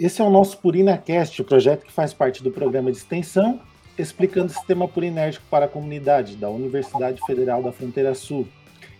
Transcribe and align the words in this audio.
Esse 0.00 0.22
é 0.22 0.24
o 0.24 0.30
nosso 0.30 0.56
PurinaCast, 0.56 1.42
o 1.42 1.44
projeto 1.44 1.84
que 1.84 1.92
faz 1.92 2.14
parte 2.14 2.42
do 2.42 2.50
programa 2.50 2.90
de 2.90 2.96
extensão 2.96 3.60
explicando 3.98 4.46
o 4.46 4.54
sistema 4.54 4.88
purinérgico 4.88 5.44
para 5.50 5.66
a 5.66 5.68
comunidade 5.68 6.36
da 6.36 6.48
Universidade 6.48 7.20
Federal 7.26 7.62
da 7.62 7.70
Fronteira 7.70 8.14
Sul, 8.14 8.48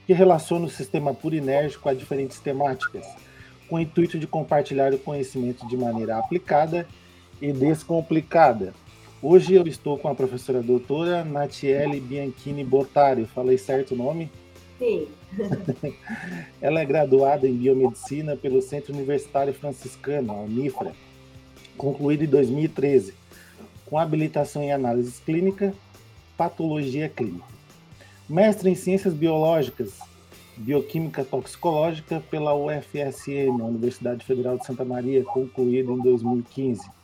que 0.06 0.12
relaciona 0.12 0.66
o 0.66 0.68
sistema 0.68 1.14
purinérgico 1.14 1.88
a 1.88 1.94
diferentes 1.94 2.38
temáticas, 2.38 3.06
com 3.66 3.76
o 3.76 3.80
intuito 3.80 4.18
de 4.18 4.26
compartilhar 4.26 4.92
o 4.92 4.98
conhecimento 4.98 5.66
de 5.66 5.74
maneira 5.74 6.18
aplicada 6.18 6.86
e 7.40 7.50
descomplicada. 7.50 8.74
Hoje 9.22 9.54
eu 9.54 9.66
estou 9.66 9.96
com 9.96 10.08
a 10.08 10.14
professora 10.14 10.62
doutora 10.62 11.24
Natiele 11.24 11.98
Bianchini 11.98 12.62
Botário. 12.62 13.26
Falei 13.26 13.56
certo 13.56 13.94
o 13.94 13.96
nome? 13.96 14.30
Sim. 14.80 15.08
Ela 16.58 16.80
é 16.80 16.84
graduada 16.86 17.46
em 17.46 17.54
Biomedicina 17.54 18.34
pelo 18.34 18.62
Centro 18.62 18.94
Universitário 18.94 19.52
Franciscano, 19.52 20.32
a 20.32 20.40
Unifra, 20.40 20.92
concluída 21.76 22.24
em 22.24 22.26
2013, 22.26 23.12
com 23.84 23.98
habilitação 23.98 24.62
em 24.62 24.72
Análise 24.72 25.20
Clínica, 25.20 25.74
Patologia 26.34 27.10
Clínica. 27.10 27.44
Mestre 28.26 28.70
em 28.70 28.74
Ciências 28.74 29.12
Biológicas, 29.12 29.98
Bioquímica 30.56 31.24
Toxicológica 31.24 32.22
pela 32.30 32.54
UFSM, 32.54 33.60
Universidade 33.60 34.24
Federal 34.24 34.56
de 34.56 34.64
Santa 34.64 34.84
Maria, 34.84 35.22
concluído 35.24 35.92
em 35.92 36.00
2015 36.00 36.99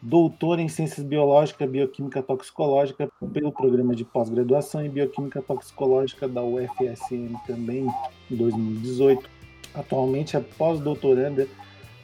doutor 0.00 0.60
em 0.60 0.68
Ciências 0.68 1.04
Biológicas, 1.04 1.68
Bioquímica 1.68 2.22
Toxicológica 2.22 3.08
pelo 3.32 3.50
programa 3.50 3.94
de 3.94 4.04
pós-graduação 4.04 4.84
em 4.84 4.88
Bioquímica 4.88 5.42
Toxicológica 5.42 6.28
da 6.28 6.42
UFSM 6.42 7.34
também 7.46 7.86
em 8.30 8.36
2018. 8.36 9.28
Atualmente 9.74 10.36
é 10.36 10.40
pós-doutoranda 10.40 11.48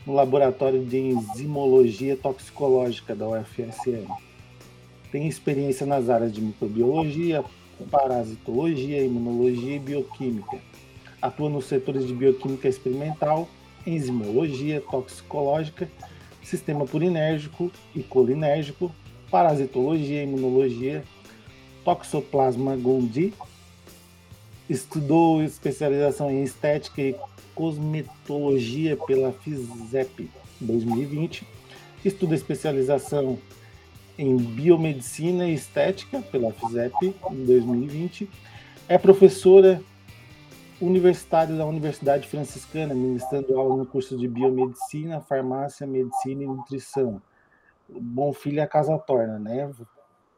no 0.04 0.12
Laboratório 0.12 0.84
de 0.84 0.98
Enzimologia 0.98 2.16
Toxicológica 2.16 3.14
da 3.14 3.28
UFSM. 3.28 4.08
Tem 5.12 5.28
experiência 5.28 5.86
nas 5.86 6.10
áreas 6.10 6.32
de 6.32 6.40
microbiologia, 6.40 7.44
parasitologia, 7.90 9.04
imunologia 9.04 9.76
e 9.76 9.78
bioquímica. 9.78 10.58
Atua 11.22 11.48
nos 11.48 11.66
setores 11.66 12.06
de 12.06 12.12
bioquímica 12.12 12.68
experimental, 12.68 13.48
enzimologia 13.86 14.80
toxicológica 14.80 15.88
sistema 16.44 16.86
purinérgico 16.86 17.72
e 17.94 18.02
colinérgico, 18.02 18.94
parasitologia, 19.30 20.22
imunologia, 20.22 21.02
toxoplasma 21.84 22.76
gondii, 22.76 23.34
estudou 24.68 25.42
especialização 25.42 26.30
em 26.30 26.42
estética 26.42 27.02
e 27.02 27.16
cosmetologia 27.54 28.96
pela 28.96 29.32
FISEP 29.32 30.30
2020, 30.60 31.46
estuda 32.04 32.34
especialização 32.34 33.38
em 34.16 34.36
biomedicina 34.36 35.48
e 35.48 35.54
estética 35.54 36.20
pela 36.20 36.52
FISEP 36.52 37.14
em 37.30 37.44
2020, 37.44 38.28
é 38.88 38.98
professora 38.98 39.82
universitário 40.84 41.56
da 41.56 41.66
Universidade 41.66 42.28
Franciscana, 42.28 42.94
ministrando 42.94 43.58
aula 43.58 43.76
no 43.76 43.86
curso 43.86 44.16
de 44.16 44.28
Biomedicina, 44.28 45.20
Farmácia, 45.20 45.86
Medicina 45.86 46.42
e 46.42 46.46
Nutrição. 46.46 47.20
Bom 47.88 48.32
filho 48.32 48.62
a 48.62 48.66
casa 48.66 48.98
torna, 48.98 49.38
né? 49.38 49.70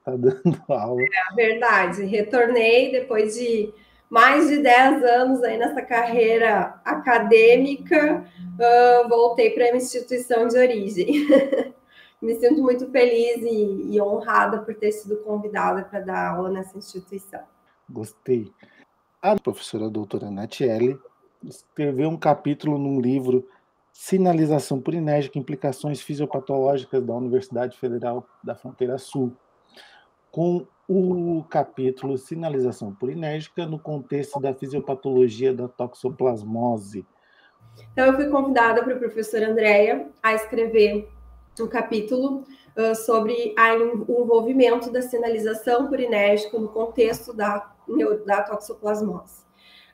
Tá 0.04 0.12
dando 0.16 0.62
aula. 0.68 1.02
É 1.02 1.34
verdade. 1.34 2.04
Retornei 2.04 2.92
depois 2.92 3.34
de 3.34 3.72
mais 4.08 4.48
de 4.48 4.58
10 4.58 5.02
anos 5.04 5.42
aí 5.42 5.58
nessa 5.58 5.82
carreira 5.82 6.80
acadêmica, 6.84 8.24
uh, 8.24 9.08
voltei 9.08 9.50
para 9.50 9.64
a 9.64 9.76
instituição 9.76 10.46
de 10.46 10.56
origem. 10.56 11.26
Me 12.22 12.34
sinto 12.36 12.62
muito 12.62 12.90
feliz 12.90 13.42
e, 13.42 13.94
e 13.94 14.00
honrada 14.00 14.58
por 14.58 14.74
ter 14.74 14.90
sido 14.92 15.18
convidada 15.18 15.82
para 15.82 16.00
dar 16.00 16.30
aula 16.30 16.50
nessa 16.50 16.78
instituição. 16.78 17.42
Gostei. 17.88 18.52
A 19.26 19.34
professora 19.34 19.90
doutora 19.90 20.30
Natiele 20.30 20.96
escreveu 21.42 22.08
um 22.08 22.16
capítulo 22.16 22.78
num 22.78 23.00
livro 23.00 23.44
Sinalização 23.92 24.80
Purinérgica 24.80 25.36
Implicações 25.36 26.00
Fisiopatológicas 26.00 27.04
da 27.04 27.12
Universidade 27.12 27.76
Federal 27.76 28.24
da 28.44 28.54
Fronteira 28.54 28.98
Sul, 28.98 29.32
com 30.30 30.64
o 30.88 31.42
capítulo 31.50 32.16
Sinalização 32.16 32.94
Purinérgica 32.94 33.66
no 33.66 33.80
contexto 33.80 34.38
da 34.38 34.54
fisiopatologia 34.54 35.52
da 35.52 35.66
toxoplasmose. 35.66 37.04
Então, 37.92 38.06
eu 38.06 38.14
fui 38.14 38.28
convidada 38.28 38.84
para 38.84 38.94
a 38.94 38.98
professora 38.98 39.50
Andréia 39.50 40.08
a 40.22 40.34
escrever 40.34 41.08
um 41.60 41.66
capítulo 41.66 42.44
uh, 42.76 42.94
sobre 42.94 43.52
a, 43.58 43.74
o 43.74 44.22
envolvimento 44.22 44.88
da 44.92 45.02
sinalização 45.02 45.88
purinérgica 45.88 46.56
no 46.56 46.68
contexto 46.68 47.32
da 47.32 47.74
da 48.24 48.42
toxoplasmose. 48.42 49.46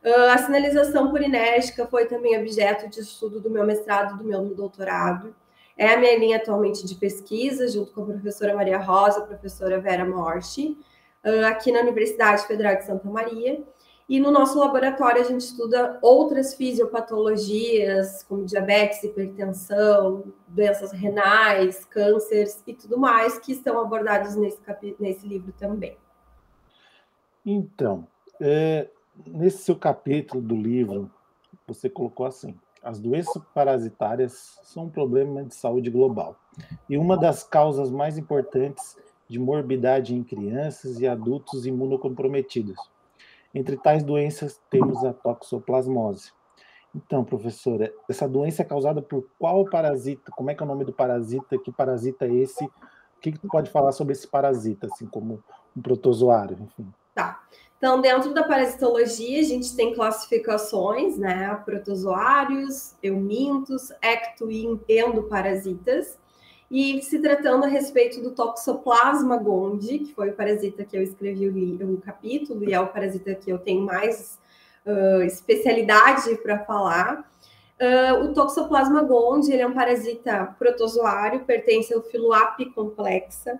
Uh, 0.04 0.30
a 0.32 0.38
sinalização 0.38 1.10
purinérgica 1.10 1.86
foi 1.86 2.06
também 2.06 2.38
objeto 2.38 2.88
de 2.88 3.00
estudo 3.00 3.40
do 3.40 3.48
meu 3.48 3.64
mestrado, 3.64 4.18
do 4.18 4.24
meu 4.24 4.44
doutorado. 4.46 5.34
É 5.76 5.94
a 5.94 5.96
minha 5.96 6.18
linha 6.18 6.36
atualmente 6.38 6.84
de 6.84 6.94
pesquisa, 6.96 7.68
junto 7.68 7.92
com 7.92 8.02
a 8.02 8.06
professora 8.06 8.54
Maria 8.54 8.78
Rosa, 8.78 9.20
a 9.20 9.26
professora 9.26 9.80
Vera 9.80 10.04
Morte, 10.04 10.76
uh, 11.24 11.46
aqui 11.46 11.70
na 11.70 11.80
Universidade 11.80 12.46
Federal 12.46 12.76
de 12.76 12.84
Santa 12.84 13.08
Maria. 13.08 13.62
E 14.08 14.18
no 14.18 14.30
nosso 14.30 14.58
laboratório 14.58 15.22
a 15.22 15.24
gente 15.24 15.42
estuda 15.42 15.98
outras 16.02 16.54
fisiopatologias, 16.54 18.24
como 18.24 18.44
diabetes, 18.44 19.02
hipertensão, 19.04 20.24
doenças 20.48 20.90
renais, 20.92 21.84
cânceres 21.84 22.62
e 22.66 22.74
tudo 22.74 22.98
mais, 22.98 23.38
que 23.38 23.52
estão 23.52 23.80
abordados 23.80 24.34
nesse, 24.34 24.58
nesse 24.98 25.26
livro 25.26 25.52
também. 25.52 25.96
Então, 27.44 28.06
é, 28.40 28.88
nesse 29.26 29.64
seu 29.64 29.76
capítulo 29.76 30.40
do 30.40 30.54
livro, 30.54 31.10
você 31.66 31.90
colocou 31.90 32.24
assim: 32.24 32.54
as 32.82 33.00
doenças 33.00 33.42
parasitárias 33.52 34.60
são 34.62 34.84
um 34.84 34.90
problema 34.90 35.44
de 35.44 35.54
saúde 35.54 35.90
global 35.90 36.36
e 36.88 36.96
uma 36.96 37.16
das 37.16 37.42
causas 37.42 37.90
mais 37.90 38.16
importantes 38.16 38.96
de 39.28 39.38
morbidade 39.38 40.14
em 40.14 40.22
crianças 40.22 41.00
e 41.00 41.06
adultos 41.06 41.66
imunocomprometidos. 41.66 42.76
Entre 43.54 43.76
tais 43.76 44.04
doenças, 44.04 44.60
temos 44.70 45.04
a 45.04 45.12
toxoplasmose. 45.12 46.32
Então, 46.94 47.24
professora, 47.24 47.92
essa 48.08 48.28
doença 48.28 48.62
é 48.62 48.64
causada 48.64 49.02
por 49.02 49.26
qual 49.38 49.64
parasita? 49.64 50.30
Como 50.32 50.50
é 50.50 50.54
que 50.54 50.62
é 50.62 50.66
o 50.66 50.68
nome 50.68 50.84
do 50.84 50.92
parasita? 50.92 51.58
Que 51.58 51.72
parasita 51.72 52.26
é 52.26 52.34
esse? 52.34 52.64
O 52.64 53.20
que, 53.20 53.32
que 53.32 53.38
tu 53.38 53.48
pode 53.48 53.70
falar 53.70 53.92
sobre 53.92 54.12
esse 54.12 54.28
parasita, 54.28 54.86
assim 54.86 55.06
como 55.06 55.42
um 55.76 55.80
protozoário, 55.80 56.58
enfim? 56.60 56.92
Tá. 57.14 57.42
Então, 57.76 58.00
dentro 58.00 58.32
da 58.32 58.44
parasitologia, 58.44 59.40
a 59.40 59.42
gente 59.42 59.74
tem 59.74 59.92
classificações, 59.92 61.18
né? 61.18 61.52
Protozoários, 61.64 62.94
eumintos, 63.02 63.90
ecto 64.00 64.50
e 64.50 64.64
endoparasitas. 64.88 66.16
E 66.70 67.02
se 67.02 67.18
tratando 67.18 67.64
a 67.64 67.66
respeito 67.66 68.22
do 68.22 68.30
Toxoplasma 68.30 69.36
gondii, 69.36 69.98
que 69.98 70.14
foi 70.14 70.30
o 70.30 70.32
parasita 70.32 70.84
que 70.84 70.96
eu 70.96 71.02
escrevi 71.02 71.48
o, 71.82 71.94
o 71.94 72.00
capítulo 72.00 72.64
e 72.64 72.72
é 72.72 72.80
o 72.80 72.86
parasita 72.86 73.34
que 73.34 73.50
eu 73.50 73.58
tenho 73.58 73.82
mais 73.82 74.38
uh, 74.86 75.22
especialidade 75.22 76.36
para 76.36 76.60
falar. 76.60 77.28
Uh, 77.80 78.24
o 78.24 78.32
Toxoplasma 78.32 79.02
gondii 79.02 79.54
ele 79.54 79.62
é 79.62 79.66
um 79.66 79.74
parasita 79.74 80.54
protozoário, 80.56 81.44
pertence 81.44 81.92
ao 81.92 82.00
filo 82.00 82.32
apicomplexa, 82.32 83.58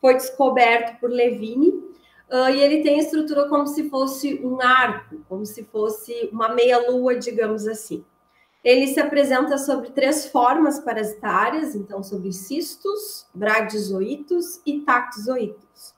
foi 0.00 0.14
descoberto 0.14 1.00
por 1.00 1.10
Levine 1.10 1.92
Uh, 2.34 2.50
e 2.50 2.60
ele 2.60 2.82
tem 2.82 2.98
estrutura 2.98 3.48
como 3.48 3.64
se 3.64 3.88
fosse 3.88 4.40
um 4.44 4.60
arco, 4.60 5.20
como 5.28 5.46
se 5.46 5.62
fosse 5.62 6.28
uma 6.32 6.48
meia-lua, 6.48 7.14
digamos 7.14 7.64
assim. 7.68 8.04
Ele 8.64 8.88
se 8.88 8.98
apresenta 8.98 9.56
sobre 9.56 9.92
três 9.92 10.26
formas 10.26 10.80
parasitárias, 10.80 11.76
então 11.76 12.02
sobre 12.02 12.32
cistos, 12.32 13.28
bradizoitos 13.32 14.60
e 14.66 14.80
taxoitos. 14.80 15.94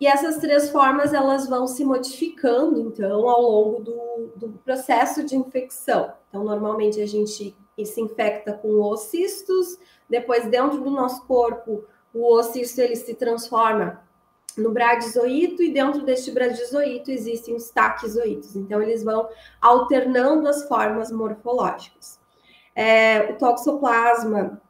E 0.00 0.08
essas 0.08 0.38
três 0.38 0.68
formas 0.68 1.14
elas 1.14 1.48
vão 1.48 1.64
se 1.68 1.84
modificando, 1.84 2.80
então, 2.80 3.28
ao 3.28 3.40
longo 3.40 3.80
do, 3.80 4.32
do 4.34 4.48
processo 4.64 5.22
de 5.22 5.36
infecção. 5.36 6.12
Então, 6.28 6.42
normalmente 6.42 7.00
a 7.00 7.06
gente 7.06 7.54
se 7.84 8.00
infecta 8.00 8.52
com 8.52 8.82
os 8.82 9.02
cistos, 9.02 9.78
depois 10.10 10.44
dentro 10.46 10.80
do 10.80 10.90
nosso 10.90 11.24
corpo, 11.24 11.84
o 12.12 12.34
ocisto 12.34 12.80
ele 12.80 12.96
se 12.96 13.14
transforma 13.14 14.07
no 14.60 14.70
bradizoito 14.70 15.62
e 15.62 15.72
dentro 15.72 16.02
deste 16.02 16.30
bradizoito 16.30 17.10
existem 17.10 17.54
os 17.54 17.70
taquizoitos. 17.70 18.56
Então, 18.56 18.82
eles 18.82 19.02
vão 19.02 19.28
alternando 19.60 20.48
as 20.48 20.66
formas 20.66 21.10
morfológicas. 21.10 22.18
É, 22.74 23.30
o 23.30 23.38
toxoplasma 23.38 24.60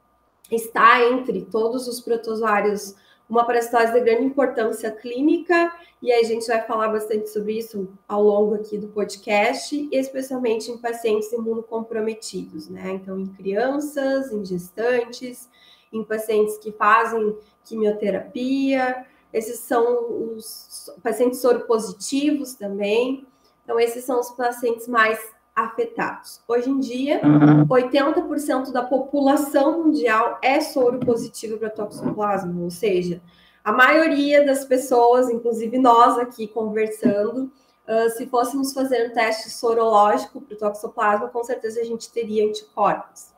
está 0.50 1.04
entre 1.04 1.44
todos 1.44 1.86
os 1.86 2.00
protozoários 2.00 2.94
uma 3.28 3.44
parasitose 3.44 3.92
de 3.92 4.00
grande 4.00 4.24
importância 4.24 4.90
clínica, 4.90 5.70
e 6.00 6.10
a 6.12 6.22
gente 6.22 6.46
vai 6.46 6.62
falar 6.62 6.88
bastante 6.88 7.28
sobre 7.28 7.58
isso 7.58 7.88
ao 8.06 8.22
longo 8.22 8.54
aqui 8.54 8.78
do 8.78 8.88
podcast, 8.88 9.88
especialmente 9.92 10.70
em 10.70 10.78
pacientes 10.78 11.30
imunocomprometidos, 11.32 12.68
né? 12.68 12.92
Então, 12.92 13.18
em 13.18 13.26
crianças, 13.26 14.32
em 14.32 14.44
gestantes, 14.44 15.48
em 15.92 16.02
pacientes 16.04 16.56
que 16.56 16.72
fazem 16.72 17.36
quimioterapia, 17.64 19.04
esses 19.32 19.60
são 19.60 20.34
os 20.34 20.90
pacientes 21.02 21.40
soropositivos 21.40 22.54
também. 22.54 23.26
Então, 23.64 23.78
esses 23.78 24.04
são 24.04 24.20
os 24.20 24.30
pacientes 24.30 24.88
mais 24.88 25.18
afetados. 25.54 26.40
Hoje 26.46 26.70
em 26.70 26.78
dia, 26.78 27.20
uhum. 27.22 27.66
80% 27.66 28.70
da 28.70 28.82
população 28.82 29.82
mundial 29.82 30.38
é 30.40 30.60
soro 30.60 31.00
positivo 31.00 31.58
para 31.58 31.68
toxoplasma, 31.68 32.62
ou 32.62 32.70
seja, 32.70 33.20
a 33.64 33.72
maioria 33.72 34.46
das 34.46 34.64
pessoas, 34.64 35.28
inclusive 35.28 35.78
nós 35.78 36.16
aqui 36.18 36.46
conversando, 36.46 37.50
uh, 37.86 38.08
se 38.16 38.26
fôssemos 38.26 38.72
fazer 38.72 39.10
um 39.10 39.12
teste 39.12 39.50
sorológico 39.50 40.40
para 40.40 40.54
o 40.54 40.58
toxoplasma, 40.58 41.28
com 41.28 41.42
certeza 41.42 41.80
a 41.80 41.84
gente 41.84 42.10
teria 42.10 42.46
anticorpos. 42.46 43.37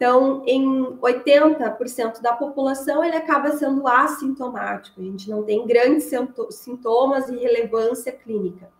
Então, 0.00 0.42
em 0.46 0.96
80% 0.96 2.22
da 2.22 2.32
população, 2.32 3.04
ele 3.04 3.16
acaba 3.16 3.50
sendo 3.50 3.86
assintomático, 3.86 4.98
a 4.98 5.04
gente 5.04 5.28
não 5.28 5.42
tem 5.42 5.66
grandes 5.66 6.10
sintomas 6.48 7.28
e 7.28 7.36
relevância 7.36 8.10
clínica. 8.10 8.70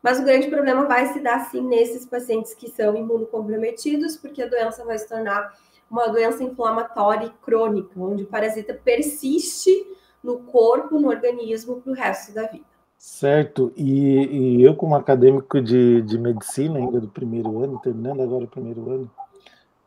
Mas 0.00 0.20
o 0.20 0.24
grande 0.24 0.46
problema 0.46 0.84
vai 0.84 1.12
se 1.12 1.18
dar 1.18 1.50
sim 1.50 1.60
nesses 1.60 2.06
pacientes 2.06 2.54
que 2.54 2.70
são 2.70 2.94
imunocomprometidos, 2.94 4.16
porque 4.16 4.44
a 4.44 4.46
doença 4.46 4.84
vai 4.84 4.96
se 4.96 5.08
tornar 5.08 5.52
uma 5.90 6.06
doença 6.06 6.44
inflamatória 6.44 7.34
crônica, 7.42 7.90
onde 7.98 8.22
o 8.22 8.26
parasita 8.26 8.72
persiste 8.72 9.84
no 10.22 10.38
corpo, 10.38 11.00
no 11.00 11.08
organismo, 11.08 11.80
para 11.80 11.90
o 11.90 11.96
resto 11.96 12.32
da 12.32 12.46
vida. 12.46 12.64
Certo, 12.96 13.72
e, 13.76 14.58
e, 14.58 14.62
eu, 14.62 14.76
como 14.76 14.94
acadêmico 14.94 15.60
de, 15.60 16.00
de 16.02 16.16
medicina, 16.16 16.78
ainda 16.78 17.00
do 17.00 17.08
primeiro 17.08 17.60
ano, 17.60 17.80
terminando 17.82 18.22
agora 18.22 18.44
o 18.44 18.48
primeiro 18.48 18.88
ano, 18.88 19.10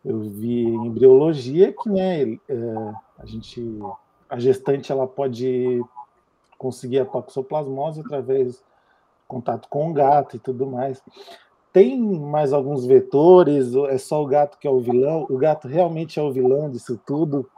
eu 0.04 0.20
vi 0.22 0.64
em 0.66 0.88
embriologia 0.88 1.74
que 1.74 1.90
né, 1.90 2.34
é, 2.50 2.94
a 3.18 3.26
gente, 3.26 3.62
a 4.30 4.38
gestante 4.38 4.92
ela 4.92 5.08
pode 5.08 5.82
conseguir 6.58 7.00
a 7.00 7.06
toxoplasmose 7.06 8.02
através 8.02 8.64
contato 9.28 9.68
com 9.70 9.90
o 9.90 9.94
gato 9.94 10.36
e 10.36 10.40
tudo 10.40 10.68
mais. 10.68 11.02
Tem 11.72 12.00
mais 12.00 12.54
alguns 12.54 12.86
vetores? 12.86 13.74
É 13.90 13.98
só 13.98 14.22
o 14.22 14.28
gato 14.28 14.60
que 14.60 14.68
é 14.68 14.70
o 14.70 14.80
vilão? 14.80 15.26
O 15.30 15.38
gato 15.38 15.68
realmente 15.68 16.20
é 16.20 16.22
o 16.22 16.32
vilão 16.32 16.70
disso 16.70 17.00
tudo? 17.06 17.50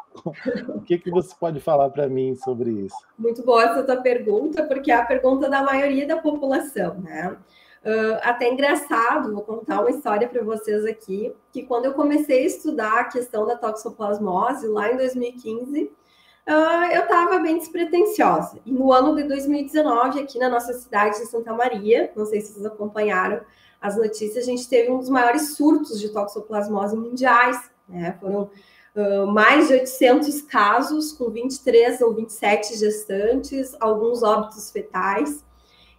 O 0.70 0.80
que, 0.80 0.98
que 0.98 1.12
você 1.12 1.36
pode 1.38 1.60
falar 1.60 1.90
para 1.90 2.08
mim 2.08 2.36
sobre 2.36 2.70
isso? 2.70 2.96
Muito 3.20 3.44
boa 3.44 3.64
essa 3.64 3.84
tua 3.84 3.98
pergunta, 3.98 4.64
porque 4.64 4.90
é 4.90 4.96
a 4.96 5.06
pergunta 5.06 5.50
da 5.50 5.62
maioria 5.62 6.08
da 6.08 6.16
população, 6.16 6.96
né? 7.02 7.36
Uh, 7.86 8.18
até 8.24 8.52
engraçado, 8.52 9.32
vou 9.32 9.44
contar 9.44 9.82
uma 9.82 9.92
história 9.92 10.28
para 10.28 10.44
vocês 10.44 10.84
aqui, 10.86 11.32
que 11.52 11.62
quando 11.62 11.86
eu 11.86 11.94
comecei 11.94 12.40
a 12.40 12.48
estudar 12.48 13.00
a 13.02 13.04
questão 13.04 13.46
da 13.46 13.56
toxoplasmose, 13.56 14.68
lá 14.68 14.92
em 14.92 14.98
2015, 14.98 15.84
uh, 15.84 16.52
eu 16.92 17.04
estava 17.04 17.38
bem 17.38 17.60
despretensiosa. 17.60 18.60
E 18.66 18.72
no 18.72 18.92
ano 18.92 19.16
de 19.16 19.26
2019, 19.26 20.20
aqui 20.20 20.40
na 20.40 20.50
nossa 20.50 20.74
cidade 20.74 21.20
de 21.20 21.28
Santa 21.28 21.54
Maria, 21.54 22.12
não 22.16 22.26
sei 22.26 22.42
se 22.42 22.54
vocês 22.54 22.66
acompanharam 22.66 23.42
as 23.80 23.96
notícias, 23.96 24.44
a 24.44 24.50
gente 24.50 24.68
teve 24.68 24.90
um 24.92 24.98
dos 24.98 25.10
maiores 25.10 25.56
surtos 25.56 26.00
de 26.00 26.10
toxoplasmose 26.10 26.98
mundiais, 26.98 27.70
né? 27.88 28.18
Foram 28.20 28.50
uh, 28.96 29.28
mais 29.28 29.68
de 29.68 29.74
800 29.74 30.42
casos, 30.42 31.12
com 31.14 31.30
23 31.30 32.02
ou 32.02 32.16
27 32.16 32.78
gestantes, 32.78 33.76
alguns 33.80 34.24
óbitos 34.24 34.72
fetais. 34.72 35.46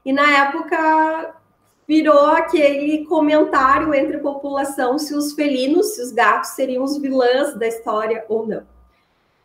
E 0.05 0.13
na 0.13 0.47
época 0.47 1.37
virou 1.87 2.27
aquele 2.27 3.05
comentário 3.05 3.95
entre 3.95 4.17
a 4.17 4.21
população 4.21 4.99
se 4.99 5.15
os 5.15 5.33
felinos, 5.33 5.95
se 5.95 6.03
os 6.03 6.13
gatos 6.13 6.51
seriam 6.51 6.83
os 6.83 6.99
vilãs 6.99 7.57
da 7.57 7.67
história 7.67 8.25
ou 8.29 8.47
não. 8.47 8.61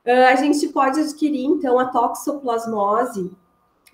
Uh, 0.04 0.28
a 0.30 0.36
gente 0.36 0.68
pode 0.70 1.00
adquirir, 1.00 1.46
então, 1.46 1.78
a 1.78 1.86
toxoplasmose 1.86 3.32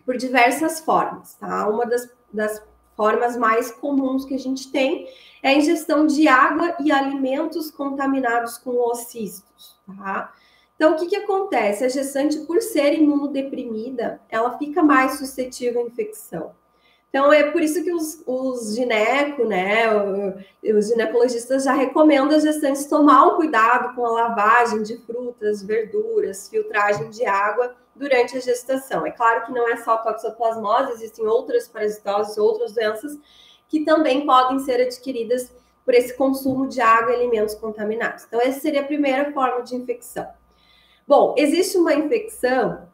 por 0.05 0.15
diversas 0.15 0.79
formas, 0.79 1.33
tá? 1.33 1.67
Uma 1.67 1.85
das, 1.85 2.09
das 2.31 2.63
formas 2.95 3.35
mais 3.35 3.69
comuns 3.71 4.23
que 4.23 4.33
a 4.33 4.39
gente 4.39 4.71
tem 4.71 5.07
é 5.43 5.49
a 5.49 5.53
ingestão 5.53 6.07
de 6.07 6.27
água 6.27 6.75
e 6.79 6.91
alimentos 6.91 7.69
contaminados 7.69 8.57
com 8.57 8.71
ocistos, 8.89 9.77
tá? 9.85 10.33
Então, 10.77 10.93
o 10.93 10.95
que, 10.95 11.07
que 11.07 11.15
acontece? 11.15 11.83
A 11.83 11.89
gestante, 11.89 12.37
por 12.39 12.61
ser 12.61 12.93
imunodeprimida, 12.93 14.21
ela 14.29 14.57
fica 14.57 14.81
mais 14.81 15.17
suscetível 15.17 15.81
à 15.81 15.85
infecção. 15.85 16.51
Então, 17.17 17.33
é 17.33 17.49
por 17.49 17.63
isso 17.63 17.83
que 17.83 17.91
os, 17.91 18.21
os 18.27 18.75
gineco, 18.75 19.43
né, 19.43 19.87
os 20.63 20.87
ginecologistas 20.87 21.63
já 21.63 21.73
recomendam 21.73 22.37
as 22.37 22.43
gestantes 22.43 22.85
tomar 22.85 23.25
um 23.25 23.35
cuidado 23.37 23.95
com 23.95 24.05
a 24.05 24.11
lavagem 24.11 24.83
de 24.83 24.97
frutas, 24.97 25.63
verduras, 25.63 26.47
filtragem 26.47 27.09
de 27.09 27.25
água 27.25 27.75
durante 27.95 28.37
a 28.37 28.39
gestação. 28.39 29.03
É 29.03 29.09
claro 29.09 29.47
que 29.47 29.51
não 29.51 29.67
é 29.67 29.77
só 29.77 29.97
toxoplasmose, 29.97 30.91
existem 30.91 31.25
outras 31.25 31.67
parasitoses, 31.67 32.37
outras 32.37 32.73
doenças 32.73 33.17
que 33.67 33.83
também 33.83 34.23
podem 34.23 34.59
ser 34.59 34.79
adquiridas 34.79 35.51
por 35.83 35.95
esse 35.95 36.15
consumo 36.15 36.67
de 36.67 36.79
água 36.81 37.13
e 37.13 37.15
alimentos 37.15 37.55
contaminados. 37.55 38.25
Então, 38.25 38.39
essa 38.39 38.59
seria 38.59 38.81
a 38.81 38.85
primeira 38.85 39.31
forma 39.31 39.63
de 39.63 39.75
infecção. 39.75 40.27
Bom, 41.07 41.33
existe 41.35 41.79
uma 41.79 41.95
infecção 41.95 42.87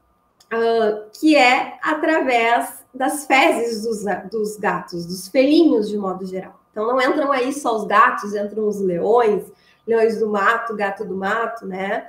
uh, 0.54 1.10
que 1.20 1.36
é 1.36 1.78
através 1.82 2.86
das 2.94 3.26
fezes 3.26 3.84
dos, 3.84 4.04
dos 4.30 4.58
gatos, 4.58 5.06
dos 5.06 5.28
felinhos 5.28 5.90
de 5.90 5.98
modo 5.98 6.26
geral. 6.26 6.60
Então 6.72 6.88
não 6.88 7.02
entram 7.02 7.32
aí 7.32 7.52
só 7.54 7.76
os 7.76 7.86
gatos, 7.86 8.36
entram 8.36 8.68
os 8.68 8.80
leões, 8.80 9.52
leões 9.86 10.20
do 10.20 10.30
mato, 10.30 10.76
gato 10.76 11.04
do 11.06 11.16
mato, 11.16 11.66
né? 11.66 12.08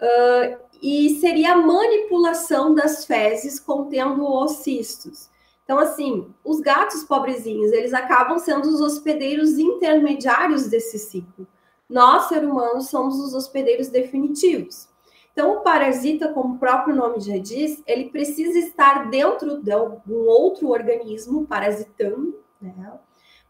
Uh, 0.00 0.58
e 0.82 1.20
seria 1.20 1.52
a 1.52 1.56
manipulação 1.56 2.74
das 2.74 3.04
fezes 3.04 3.60
contendo 3.60 4.26
os 4.26 4.56
cistos. 4.56 5.30
Então, 5.64 5.78
assim, 5.78 6.28
os 6.44 6.60
gatos 6.60 7.04
pobrezinhos, 7.04 7.72
eles 7.72 7.94
acabam 7.94 8.38
sendo 8.38 8.68
os 8.68 8.80
hospedeiros 8.80 9.58
intermediários 9.58 10.66
desse 10.66 10.98
ciclo. 10.98 11.46
Nós, 11.88 12.24
seres 12.24 12.48
humanos, 12.48 12.88
somos 12.88 13.18
os 13.20 13.32
hospedeiros 13.32 13.88
definitivos. 13.88 14.88
Então, 15.32 15.56
o 15.56 15.60
parasita, 15.60 16.28
como 16.28 16.54
o 16.54 16.58
próprio 16.58 16.94
nome 16.94 17.20
já 17.20 17.38
diz, 17.38 17.82
ele 17.86 18.10
precisa 18.10 18.58
estar 18.58 19.08
dentro 19.08 19.62
de 19.62 19.74
um 19.74 20.26
outro 20.26 20.68
organismo 20.68 21.46
parasitando, 21.46 22.38
né? 22.60 22.92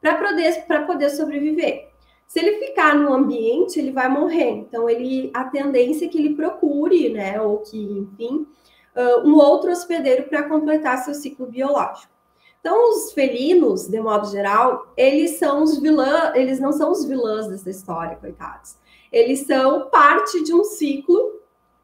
Para 0.01 0.17
poder, 0.17 0.67
poder 0.87 1.11
sobreviver. 1.11 1.89
Se 2.27 2.39
ele 2.39 2.65
ficar 2.65 2.95
no 2.95 3.13
ambiente, 3.13 3.79
ele 3.79 3.91
vai 3.91 4.09
morrer. 4.09 4.51
Então, 4.51 4.89
ele, 4.89 5.31
a 5.35 5.45
tendência 5.45 6.07
é 6.07 6.09
que 6.09 6.19
ele 6.19 6.35
procure, 6.35 7.11
né? 7.11 7.41
Ou 7.41 7.59
que, 7.59 7.79
enfim, 7.79 8.47
um 9.25 9.35
outro 9.35 9.71
hospedeiro 9.71 10.25
para 10.25 10.49
completar 10.49 10.99
seu 10.99 11.15
ciclo 11.15 11.47
biológico. 11.47 12.13
Então, 12.61 12.91
os 12.91 13.13
felinos, 13.13 13.89
de 13.89 14.01
modo 14.01 14.31
geral, 14.31 14.93
eles 14.97 15.33
são 15.33 15.65
os 15.65 15.79
vilãs, 15.79 16.35
eles 16.37 16.61
não 16.61 16.73
são 16.73 16.93
os 16.93 17.05
vilãs 17.05 17.49
dessa 17.49 17.69
história, 17.69 18.17
coitados. 18.17 18.77
Eles 19.11 19.41
são 19.41 19.91
parte 19.91 20.45
de 20.45 20.55
um 20.55 20.63
ciclo 20.63 21.42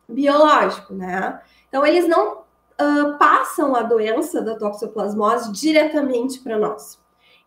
biológico, 0.09 0.95
né? 0.95 1.41
Então, 1.69 1.85
eles 1.87 2.09
não 2.09 2.39
uh, 2.39 3.19
passam 3.19 3.75
a 3.75 3.83
doença 3.83 4.41
da 4.41 4.57
toxoplasmose 4.57 5.53
diretamente 5.53 6.41
para 6.41 6.59
nós. 6.59 6.99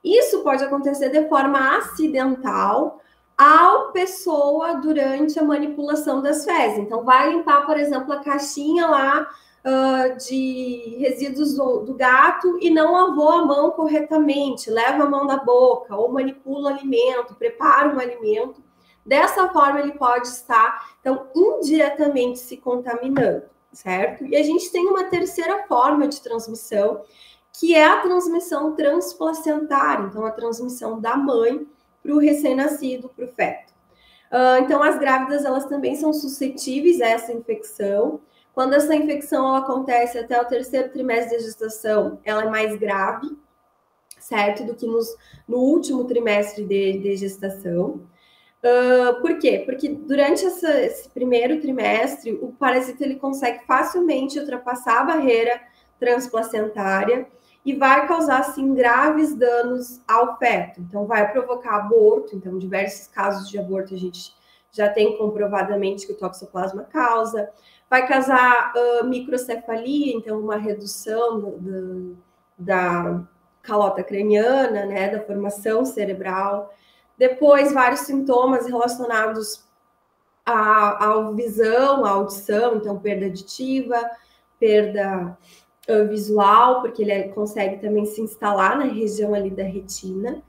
Isso 0.04 0.44
pode 0.44 0.64
acontecer 0.64 1.10
de 1.10 1.28
forma 1.28 1.78
acidental 1.78 3.00
ao 3.38 3.92
pessoa 3.92 4.76
durante 4.76 5.40
a 5.40 5.44
manipulação 5.44 6.22
das 6.22 6.46
fezes. 6.46 6.80
Então, 6.80 7.04
vai 7.04 7.32
limpar, 7.32 7.66
por 7.66 7.78
exemplo, 7.78 8.14
a 8.14 8.20
caixinha 8.20 8.86
lá 8.88 9.28
uh, 9.66 10.18
de 10.18 10.98
resíduos 11.00 11.56
do, 11.56 11.80
do, 11.80 11.94
gato 11.96 12.60
e 12.62 12.70
não 12.70 12.94
lavou 12.94 13.32
a 13.32 13.46
mão 13.46 13.72
corretamente, 13.72 14.70
leva 14.70 15.04
a 15.04 15.10
mão 15.10 15.26
na 15.26 15.38
boca, 15.38 15.96
ou 15.96 16.12
manipula 16.12 16.72
o 16.72 16.74
alimento, 16.76 17.36
prepara 17.36 17.90
um 17.90 18.00
alimento 18.00 18.62
Dessa 19.06 19.50
forma, 19.50 19.80
ele 19.80 19.94
pode 19.94 20.28
estar, 20.28 20.96
então, 21.00 21.28
indiretamente 21.36 22.40
se 22.40 22.58
contaminando, 22.58 23.44
certo? 23.74 24.26
E 24.26 24.36
a 24.36 24.44
gente 24.44 24.72
tem 24.72 24.88
uma 24.88 25.06
terceira 25.06 25.64
forma 25.68 26.08
de 26.08 26.22
transmissão, 26.22 27.02
que 27.54 27.76
é 27.76 27.86
a 27.86 28.00
transmissão 28.00 28.76
transplacentária, 28.76 30.06
então, 30.06 30.26
a 30.26 30.32
transmissão 30.32 31.00
da 31.00 31.18
mãe 31.18 31.68
para 32.02 32.14
o 32.14 32.20
recém-nascido, 32.20 33.10
para 33.10 33.26
o 33.26 33.28
feto. 33.28 33.72
Uh, 34.32 34.64
então, 34.64 34.82
as 34.82 34.98
grávidas, 34.98 35.44
elas 35.44 35.66
também 35.66 35.96
são 35.96 36.14
suscetíveis 36.14 37.02
a 37.02 37.08
essa 37.08 37.34
infecção. 37.34 38.22
Quando 38.54 38.74
essa 38.74 38.96
infecção 38.96 39.48
ela 39.48 39.60
acontece 39.60 40.18
até 40.18 40.40
o 40.40 40.46
terceiro 40.46 40.90
trimestre 40.90 41.38
de 41.38 41.44
gestação, 41.44 42.20
ela 42.24 42.44
é 42.44 42.50
mais 42.50 42.78
grave, 42.78 43.28
certo? 44.20 44.64
Do 44.64 44.76
que 44.76 44.88
nos, 44.88 45.14
no 45.48 45.58
último 45.58 46.06
trimestre 46.06 46.64
de, 46.64 47.00
de 47.00 47.18
gestação. 47.18 48.02
Uh, 48.64 49.20
por 49.22 49.40
quê? 49.40 49.64
Porque 49.66 49.90
durante 49.90 50.46
essa, 50.46 50.80
esse 50.82 51.10
primeiro 51.10 51.60
trimestre, 51.60 52.34
o 52.34 52.52
parasita 52.52 53.04
ele 53.04 53.16
consegue 53.16 53.66
facilmente 53.66 54.40
ultrapassar 54.40 55.02
a 55.02 55.06
barreira 55.06 55.60
transplacentária 56.00 57.28
e 57.66 57.74
vai 57.76 58.08
causar, 58.08 58.40
assim, 58.40 58.74
graves 58.74 59.36
danos 59.36 60.00
ao 60.08 60.38
feto. 60.38 60.80
Então, 60.80 61.06
vai 61.06 61.32
provocar 61.32 61.78
aborto. 61.78 62.36
Então, 62.36 62.58
diversos 62.58 63.08
casos 63.08 63.50
de 63.50 63.58
aborto 63.58 63.96
a 63.96 63.98
gente 63.98 64.34
já 64.72 64.88
tem 64.90 65.18
comprovadamente 65.18 66.06
que 66.06 66.14
o 66.14 66.18
toxoplasma 66.18 66.84
causa. 66.84 67.50
Vai 67.90 68.08
causar 68.08 68.74
uh, 68.76 69.06
microcefalia, 69.06 70.14
então, 70.14 70.40
uma 70.40 70.58
redução 70.58 71.40
do, 71.40 71.52
do, 71.58 72.18
da 72.58 73.22
calota 73.62 74.04
craniana, 74.04 74.86
né, 74.86 75.10
da 75.10 75.22
formação 75.22 75.84
cerebral 75.84 76.74
depois, 77.22 77.72
vários 77.72 78.00
sintomas 78.00 78.66
relacionados 78.66 79.64
à, 80.44 81.06
à 81.06 81.32
visão, 81.34 82.04
à 82.04 82.10
audição, 82.10 82.78
então 82.78 82.98
perda 82.98 83.26
auditiva, 83.26 84.10
perda 84.60 85.38
uh, 85.88 86.08
visual, 86.08 86.82
porque 86.82 87.04
ele 87.04 87.30
consegue 87.30 87.78
também 87.78 88.08
se 88.08 88.22
instalar 88.22 88.76
na 88.76 88.86
região 88.86 89.36
ali 89.36 89.52
da 89.52 89.62
retina. 89.62 90.42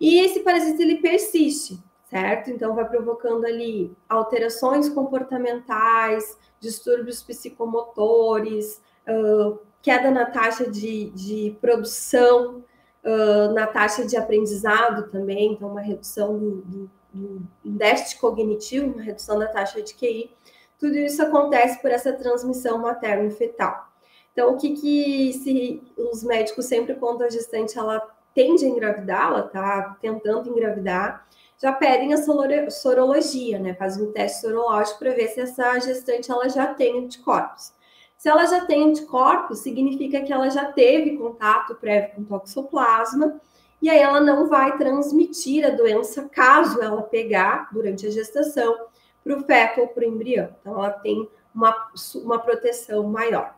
E 0.00 0.20
esse 0.20 0.40
parasita 0.40 0.80
ele 0.80 1.02
persiste, 1.02 1.78
certo? 2.08 2.48
Então 2.48 2.74
vai 2.74 2.88
provocando 2.88 3.44
ali 3.44 3.94
alterações 4.08 4.88
comportamentais, 4.88 6.38
distúrbios 6.58 7.22
psicomotores, 7.22 8.80
uh, 9.06 9.58
queda 9.82 10.10
na 10.10 10.24
taxa 10.24 10.66
de, 10.66 11.10
de 11.10 11.58
produção 11.60 12.64
uh, 13.04 13.52
na 13.52 13.66
taxa 13.66 14.04
de 14.04 14.16
aprendizado 14.16 15.10
também, 15.10 15.52
então 15.52 15.68
uma 15.68 15.80
redução 15.80 16.38
do, 16.38 16.50
do, 16.62 16.90
do 17.12 17.48
déficit 17.64 18.20
cognitivo, 18.20 18.92
uma 18.92 19.02
redução 19.02 19.38
da 19.38 19.46
taxa 19.46 19.82
de 19.82 19.94
QI. 19.94 20.30
Tudo 20.78 20.96
isso 20.96 21.22
acontece 21.22 21.80
por 21.80 21.90
essa 21.90 22.12
transmissão 22.12 22.78
materno-fetal. 22.78 23.88
Então, 24.32 24.54
o 24.54 24.56
que, 24.56 24.70
que 24.70 25.32
se, 25.34 25.82
os 25.96 26.22
médicos 26.22 26.66
sempre, 26.66 26.94
quando 26.94 27.22
a 27.22 27.28
gestante 27.28 27.78
ela 27.78 28.00
tende 28.34 28.64
a 28.64 28.68
engravidar, 28.68 29.28
ela 29.28 29.46
está 29.46 29.96
tentando 30.00 30.48
engravidar, 30.48 31.26
já 31.60 31.72
pedem 31.72 32.14
a 32.14 32.70
sorologia, 32.70 33.58
né? 33.58 33.74
Fazem 33.74 34.06
um 34.06 34.12
teste 34.12 34.40
sorológico 34.40 34.98
para 34.98 35.12
ver 35.12 35.28
se 35.28 35.40
essa 35.40 35.78
gestante 35.78 36.30
ela 36.30 36.48
já 36.48 36.72
tem 36.72 37.04
anticorpos. 37.04 37.74
Se 38.20 38.28
ela 38.28 38.44
já 38.44 38.66
tem 38.66 38.90
anticorpos, 38.90 39.60
significa 39.60 40.20
que 40.20 40.30
ela 40.30 40.50
já 40.50 40.70
teve 40.70 41.16
contato 41.16 41.74
prévio 41.74 42.16
com 42.16 42.24
toxoplasma, 42.24 43.40
e 43.80 43.88
aí 43.88 43.98
ela 43.98 44.20
não 44.20 44.46
vai 44.46 44.76
transmitir 44.76 45.66
a 45.66 45.70
doença 45.70 46.28
caso 46.28 46.82
ela 46.82 47.00
pegar 47.00 47.70
durante 47.72 48.06
a 48.06 48.10
gestação 48.10 48.76
para 49.24 49.38
o 49.38 49.42
feto 49.42 49.80
ou 49.80 49.88
para 49.88 50.02
o 50.02 50.06
embrião. 50.06 50.54
Então, 50.60 50.74
ela 50.74 50.90
tem 50.90 51.26
uma, 51.54 51.90
uma 52.16 52.38
proteção 52.38 53.04
maior. 53.04 53.56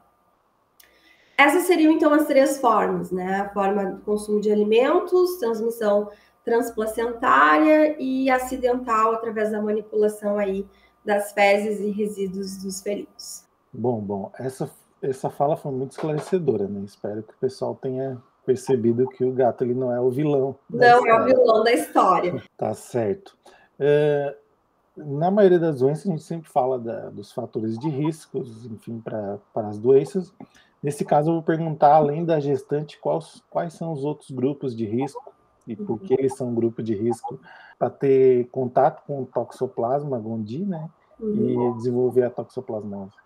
Essas 1.37 1.65
seriam, 1.65 1.93
então, 1.93 2.15
as 2.15 2.29
três 2.29 2.61
formas, 2.61 3.11
né? 3.11 3.41
A 3.41 3.49
forma 3.49 3.85
do 3.85 4.01
consumo 4.03 4.41
de 4.41 4.53
alimentos, 4.53 5.39
transmissão 5.39 6.09
transplacentária 6.45 7.97
e 7.99 8.31
acidental 8.31 9.15
através 9.15 9.51
da 9.51 9.61
manipulação 9.61 10.39
aí 10.39 10.65
das 11.05 11.33
fezes 11.33 11.81
e 11.81 11.91
resíduos 11.91 12.59
dos 12.59 12.81
felinos. 12.81 13.42
Bom, 13.73 14.01
bom, 14.01 14.31
essa, 14.39 14.71
essa 15.01 15.31
fala 15.31 15.57
foi 15.57 15.73
muito 15.73 15.93
esclarecedora, 15.93 16.69
né? 16.69 16.83
Espero 16.85 17.23
que 17.23 17.33
o 17.33 17.39
pessoal 17.39 17.75
tenha 17.75 18.21
percebido 18.45 19.09
que 19.09 19.25
o 19.25 19.33
gato 19.33 19.65
ele 19.65 19.75
não 19.75 19.93
é 19.93 20.01
o 20.01 20.11
vilão. 20.11 20.57
Não 20.69 20.85
é 20.85 21.21
o 21.21 21.25
vilão 21.25 21.65
da 21.65 21.73
história. 21.73 22.43
Tá 22.57 22.75
certo. 22.75 23.37
É, 23.79 24.37
na 24.97 25.31
maioria 25.31 25.59
das 25.59 25.81
doenças, 25.81 26.07
a 26.07 26.11
gente 26.11 26.23
sempre 26.23 26.51
fala 26.51 26.79
da, 26.79 27.09
dos 27.11 27.33
fatores 27.33 27.79
de 27.79 27.89
riscos, 27.89 28.67
enfim, 28.67 29.01
para 29.01 29.41
as 29.55 29.79
doenças. 29.79 30.33
Nesse 30.83 31.05
caso, 31.05 31.31
eu 31.31 31.35
vou 31.35 31.43
perguntar, 31.43 31.95
além 31.95 32.25
da 32.25 32.41
gestante, 32.41 32.99
quais, 32.99 33.43
quais 33.49 33.73
são 33.73 33.93
os 33.93 34.05
outros 34.05 34.31
grupos 34.31 34.77
de 34.77 34.85
risco 34.85 35.33
e 35.67 35.77
por 35.77 36.01
que 36.01 36.13
eles 36.13 36.37
são 36.37 36.49
um 36.49 36.55
grupo 36.55 36.83
de 36.83 36.95
risco 36.95 37.41
para 37.79 37.89
ter 37.89 38.49
contato 38.49 39.03
com 39.07 39.23
o 39.23 39.27
toxoplasma 39.27 40.19
gondii, 40.19 40.67
né? 40.67 40.91
Uhum. 41.21 41.71
E 41.71 41.77
desenvolver 41.77 42.25
a 42.25 42.31
toxoplasmose. 42.31 43.22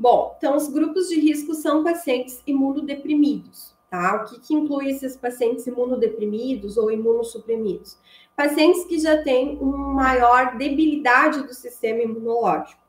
Bom, 0.00 0.34
então 0.38 0.56
os 0.56 0.66
grupos 0.66 1.10
de 1.10 1.20
risco 1.20 1.52
são 1.52 1.84
pacientes 1.84 2.42
imunodeprimidos, 2.46 3.74
tá? 3.90 4.16
O 4.16 4.30
que, 4.30 4.40
que 4.40 4.54
inclui 4.54 4.88
esses 4.88 5.14
pacientes 5.14 5.66
imunodeprimidos 5.66 6.78
ou 6.78 6.90
imunossuprimidos? 6.90 7.98
Pacientes 8.34 8.86
que 8.86 8.98
já 8.98 9.22
têm 9.22 9.58
uma 9.58 9.76
maior 9.92 10.56
debilidade 10.56 11.42
do 11.42 11.52
sistema 11.52 12.00
imunológico. 12.00 12.80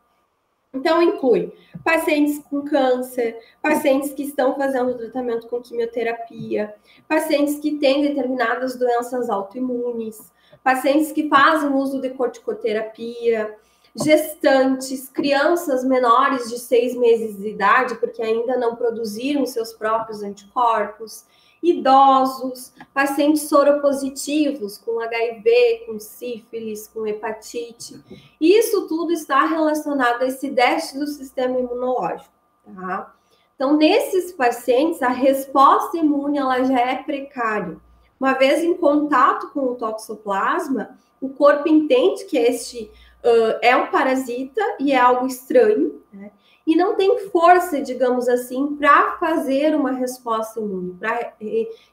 Então, 0.73 1.03
inclui 1.03 1.51
pacientes 1.83 2.39
com 2.49 2.61
câncer, 2.61 3.37
pacientes 3.61 4.13
que 4.13 4.23
estão 4.23 4.55
fazendo 4.55 4.97
tratamento 4.97 5.49
com 5.49 5.61
quimioterapia, 5.61 6.73
pacientes 7.09 7.59
que 7.59 7.77
têm 7.77 8.03
determinadas 8.03 8.77
doenças 8.79 9.29
autoimunes, 9.29 10.31
pacientes 10.63 11.11
que 11.11 11.27
fazem 11.27 11.73
uso 11.73 11.99
de 11.99 12.11
corticoterapia, 12.11 13.53
gestantes, 13.95 15.09
crianças 15.09 15.83
menores 15.83 16.49
de 16.49 16.57
seis 16.59 16.95
meses 16.95 17.37
de 17.37 17.49
idade, 17.49 17.95
porque 17.95 18.21
ainda 18.21 18.57
não 18.57 18.75
produziram 18.75 19.45
seus 19.45 19.73
próprios 19.73 20.23
anticorpos, 20.23 21.25
idosos, 21.61 22.73
pacientes 22.93 23.43
soropositivos 23.43 24.77
com 24.77 24.99
HIV, 24.99 25.83
com 25.85 25.99
sífilis, 25.99 26.87
com 26.87 27.05
hepatite. 27.05 28.01
Isso 28.39 28.87
tudo 28.87 29.11
está 29.11 29.45
relacionado 29.45 30.23
a 30.23 30.27
esse 30.27 30.49
déficit 30.49 30.97
do 30.97 31.07
sistema 31.07 31.59
imunológico, 31.59 32.31
tá? 32.65 33.13
Então, 33.55 33.77
nesses 33.77 34.31
pacientes, 34.31 35.03
a 35.03 35.09
resposta 35.09 35.95
imune 35.95 36.39
ela 36.39 36.63
já 36.63 36.79
é 36.79 36.95
precária. 37.03 37.77
Uma 38.19 38.33
vez 38.33 38.63
em 38.63 38.75
contato 38.75 39.51
com 39.51 39.59
o 39.65 39.75
toxoplasma, 39.75 40.97
o 41.21 41.29
corpo 41.29 41.69
entende 41.69 42.25
que 42.25 42.39
este 42.39 42.89
uh, 43.23 43.59
é 43.61 43.75
um 43.75 43.87
parasita 43.87 44.61
e 44.79 44.91
é 44.91 44.97
algo 44.97 45.27
estranho, 45.27 46.01
né? 46.11 46.31
e 46.65 46.75
não 46.75 46.95
tem 46.95 47.19
força, 47.29 47.81
digamos 47.81 48.29
assim, 48.29 48.75
para 48.75 49.17
fazer 49.17 49.75
uma 49.75 49.91
resposta 49.91 50.59
imune, 50.59 50.95
para 50.99 51.33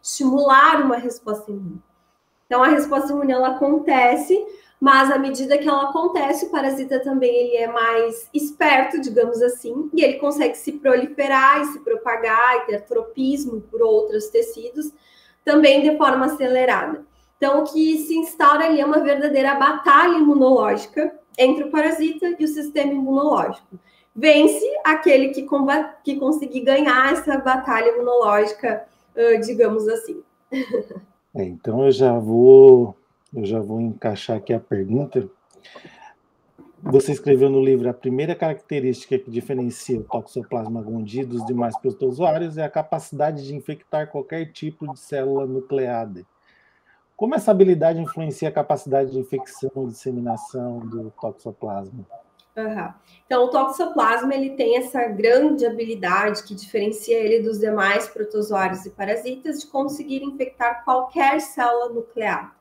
estimular 0.02 0.82
uma 0.82 0.96
resposta 0.96 1.50
imune. 1.50 1.80
Então, 2.46 2.62
a 2.62 2.68
resposta 2.68 3.12
imune 3.12 3.32
ela 3.32 3.48
acontece, 3.48 4.42
mas 4.80 5.10
à 5.10 5.18
medida 5.18 5.58
que 5.58 5.68
ela 5.68 5.90
acontece, 5.90 6.46
o 6.46 6.50
parasita 6.50 7.00
também 7.00 7.34
ele 7.34 7.56
é 7.56 7.66
mais 7.66 8.28
esperto, 8.32 9.00
digamos 9.00 9.42
assim, 9.42 9.90
e 9.92 10.02
ele 10.02 10.14
consegue 10.14 10.56
se 10.56 10.72
proliferar 10.72 11.62
e 11.62 11.66
se 11.66 11.80
propagar 11.80 12.58
e 12.58 12.66
ter 12.66 12.82
tropismo 12.82 13.60
por 13.62 13.82
outros 13.82 14.28
tecidos, 14.28 14.92
também 15.44 15.82
de 15.82 15.96
forma 15.96 16.26
acelerada. 16.26 17.07
Então, 17.38 17.62
o 17.62 17.64
que 17.64 17.96
se 17.98 18.14
instaura 18.16 18.66
ali 18.66 18.80
é 18.80 18.84
uma 18.84 19.00
verdadeira 19.00 19.54
batalha 19.54 20.18
imunológica 20.18 21.16
entre 21.38 21.64
o 21.64 21.70
parasita 21.70 22.34
e 22.38 22.44
o 22.44 22.48
sistema 22.48 22.92
imunológico. 22.92 23.78
Vence 24.14 24.66
aquele 24.84 25.28
que, 25.28 25.46
que 26.02 26.16
conseguir 26.16 26.60
ganhar 26.62 27.12
essa 27.12 27.38
batalha 27.38 27.90
imunológica, 27.90 28.84
digamos 29.44 29.86
assim. 29.88 30.20
É, 31.34 31.44
então 31.44 31.84
eu 31.84 31.92
já 31.92 32.18
vou 32.18 32.96
eu 33.34 33.44
já 33.44 33.60
vou 33.60 33.80
encaixar 33.80 34.38
aqui 34.38 34.52
a 34.52 34.58
pergunta. 34.58 35.28
Você 36.82 37.12
escreveu 37.12 37.50
no 37.50 37.62
livro 37.62 37.88
a 37.88 37.94
primeira 37.94 38.34
característica 38.34 39.18
que 39.18 39.30
diferencia 39.30 39.98
o 39.98 40.04
Toxoplasma 40.04 40.80
gondii 40.80 41.24
dos 41.24 41.44
demais 41.44 41.76
protozoários 41.78 42.56
é 42.56 42.64
a 42.64 42.70
capacidade 42.70 43.46
de 43.46 43.54
infectar 43.54 44.10
qualquer 44.10 44.52
tipo 44.52 44.90
de 44.92 44.98
célula 44.98 45.46
nucleada. 45.46 46.24
Como 47.18 47.34
essa 47.34 47.50
habilidade 47.50 48.00
influencia 48.00 48.48
a 48.48 48.52
capacidade 48.52 49.10
de 49.10 49.18
infecção 49.18 49.72
e 49.74 49.86
disseminação 49.88 50.78
do 50.78 51.12
toxoplasma? 51.20 52.06
Uhum. 52.56 52.92
Então, 53.26 53.44
o 53.44 53.48
toxoplasma 53.48 54.32
ele 54.32 54.50
tem 54.50 54.76
essa 54.76 55.04
grande 55.08 55.66
habilidade 55.66 56.44
que 56.44 56.54
diferencia 56.54 57.18
ele 57.18 57.42
dos 57.42 57.58
demais 57.58 58.06
protozoários 58.06 58.86
e 58.86 58.90
parasitas 58.90 59.58
de 59.58 59.66
conseguir 59.66 60.22
infectar 60.22 60.84
qualquer 60.84 61.40
célula 61.40 61.88
nuclear. 61.88 62.56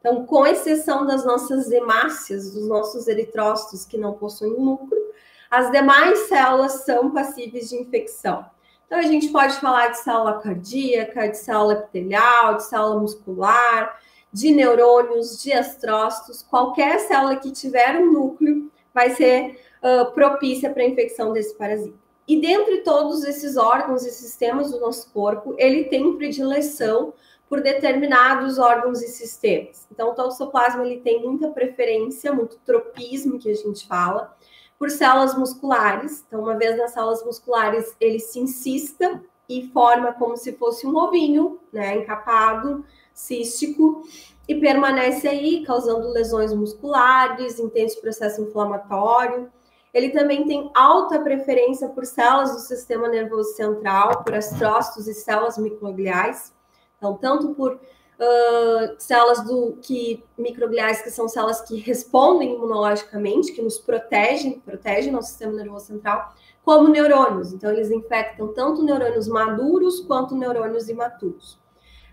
Então, 0.00 0.24
com 0.24 0.46
exceção 0.46 1.04
das 1.04 1.22
nossas 1.26 1.70
hemácias, 1.70 2.54
dos 2.54 2.66
nossos 2.66 3.08
eritrócitos 3.08 3.84
que 3.84 3.98
não 3.98 4.14
possuem 4.14 4.58
núcleo, 4.58 5.12
as 5.50 5.70
demais 5.70 6.20
células 6.28 6.86
são 6.86 7.10
passíveis 7.10 7.68
de 7.68 7.76
infecção. 7.76 8.46
Então, 8.88 9.00
a 9.00 9.02
gente 9.02 9.28
pode 9.28 9.54
falar 9.60 9.88
de 9.88 9.98
célula 9.98 10.40
cardíaca, 10.40 11.28
de 11.28 11.36
célula 11.36 11.74
epitelial, 11.74 12.56
de 12.56 12.64
célula 12.64 12.98
muscular, 12.98 14.00
de 14.32 14.50
neurônios, 14.50 15.42
de 15.42 15.52
astrócitos, 15.52 16.42
qualquer 16.42 16.98
célula 17.00 17.36
que 17.36 17.52
tiver 17.52 17.98
um 17.98 18.10
núcleo 18.10 18.72
vai 18.94 19.10
ser 19.10 19.60
uh, 19.82 20.10
propícia 20.12 20.70
para 20.70 20.82
a 20.82 20.86
infecção 20.86 21.34
desse 21.34 21.54
parasita. 21.54 21.98
E 22.26 22.40
dentre 22.40 22.78
todos 22.78 23.24
esses 23.24 23.58
órgãos 23.58 24.06
e 24.06 24.10
sistemas 24.10 24.70
do 24.70 24.80
nosso 24.80 25.12
corpo, 25.12 25.54
ele 25.58 25.84
tem 25.84 26.16
predileção 26.16 27.12
por 27.46 27.60
determinados 27.60 28.58
órgãos 28.58 29.02
e 29.02 29.08
sistemas. 29.08 29.86
Então, 29.92 30.12
o 30.12 30.14
toxoplasma 30.14 30.82
ele 30.86 31.00
tem 31.00 31.22
muita 31.22 31.48
preferência, 31.48 32.32
muito 32.32 32.58
tropismo 32.64 33.38
que 33.38 33.50
a 33.50 33.54
gente 33.54 33.86
fala, 33.86 34.34
por 34.78 34.90
células 34.90 35.36
musculares. 35.36 36.24
Então, 36.26 36.40
uma 36.40 36.56
vez 36.56 36.76
nas 36.78 36.92
células 36.92 37.24
musculares, 37.24 37.94
ele 38.00 38.20
se 38.20 38.38
insista 38.38 39.20
e 39.48 39.68
forma 39.72 40.12
como 40.12 40.36
se 40.36 40.52
fosse 40.52 40.86
um 40.86 40.96
ovinho, 40.96 41.58
né, 41.72 41.96
encapado, 41.96 42.84
cístico, 43.12 44.02
e 44.46 44.54
permanece 44.54 45.26
aí, 45.26 45.64
causando 45.64 46.08
lesões 46.10 46.54
musculares, 46.54 47.58
intenso 47.58 48.00
processo 48.00 48.40
inflamatório. 48.42 49.50
Ele 49.92 50.10
também 50.10 50.46
tem 50.46 50.70
alta 50.74 51.18
preferência 51.18 51.88
por 51.88 52.06
células 52.06 52.52
do 52.52 52.60
sistema 52.60 53.08
nervoso 53.08 53.54
central, 53.54 54.22
por 54.22 54.34
astrócitos 54.34 55.08
e 55.08 55.14
células 55.14 55.58
microgliais. 55.58 56.52
Então, 56.96 57.16
tanto 57.16 57.54
por 57.54 57.80
uh, 58.18 58.94
células 58.98 59.44
do 59.44 59.78
que 59.80 60.24
microgliais, 60.36 61.02
que 61.02 61.10
são 61.10 61.28
células 61.28 61.60
que 61.60 61.76
respondem 61.76 62.54
imunologicamente, 62.54 63.52
que 63.52 63.62
nos 63.62 63.78
protegem, 63.78 64.60
protegem 64.60 65.12
nosso 65.12 65.28
sistema 65.28 65.52
nervoso 65.52 65.86
central, 65.86 66.34
como 66.62 66.88
neurônios. 66.88 67.52
Então, 67.52 67.70
eles 67.70 67.90
infectam 67.90 68.52
tanto 68.52 68.82
neurônios 68.82 69.28
maduros 69.28 70.00
quanto 70.00 70.34
neurônios 70.34 70.88
imaturos. 70.88 71.58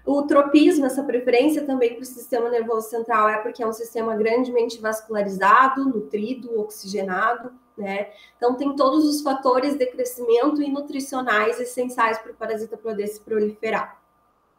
O 0.05 0.21
tropismo, 0.21 0.85
essa 0.85 1.03
preferência 1.03 1.65
também 1.65 1.95
para 1.95 2.03
o 2.03 2.05
sistema 2.05 2.47
nervoso 2.47 2.89
central, 2.89 3.27
é 3.27 3.37
porque 3.39 3.63
é 3.63 3.67
um 3.67 3.73
sistema 3.73 4.15
grandemente 4.15 4.79
vascularizado, 4.79 5.83
nutrido, 5.83 6.59
oxigenado, 6.59 7.51
né? 7.75 8.11
Então, 8.37 8.53
tem 8.55 8.75
todos 8.75 9.03
os 9.03 9.21
fatores 9.21 9.75
de 9.75 9.85
crescimento 9.87 10.61
e 10.61 10.71
nutricionais 10.71 11.59
essenciais 11.59 12.19
para 12.19 12.31
o 12.31 12.35
parasita 12.35 12.77
poder 12.77 13.07
se 13.07 13.19
proliferar. 13.19 14.04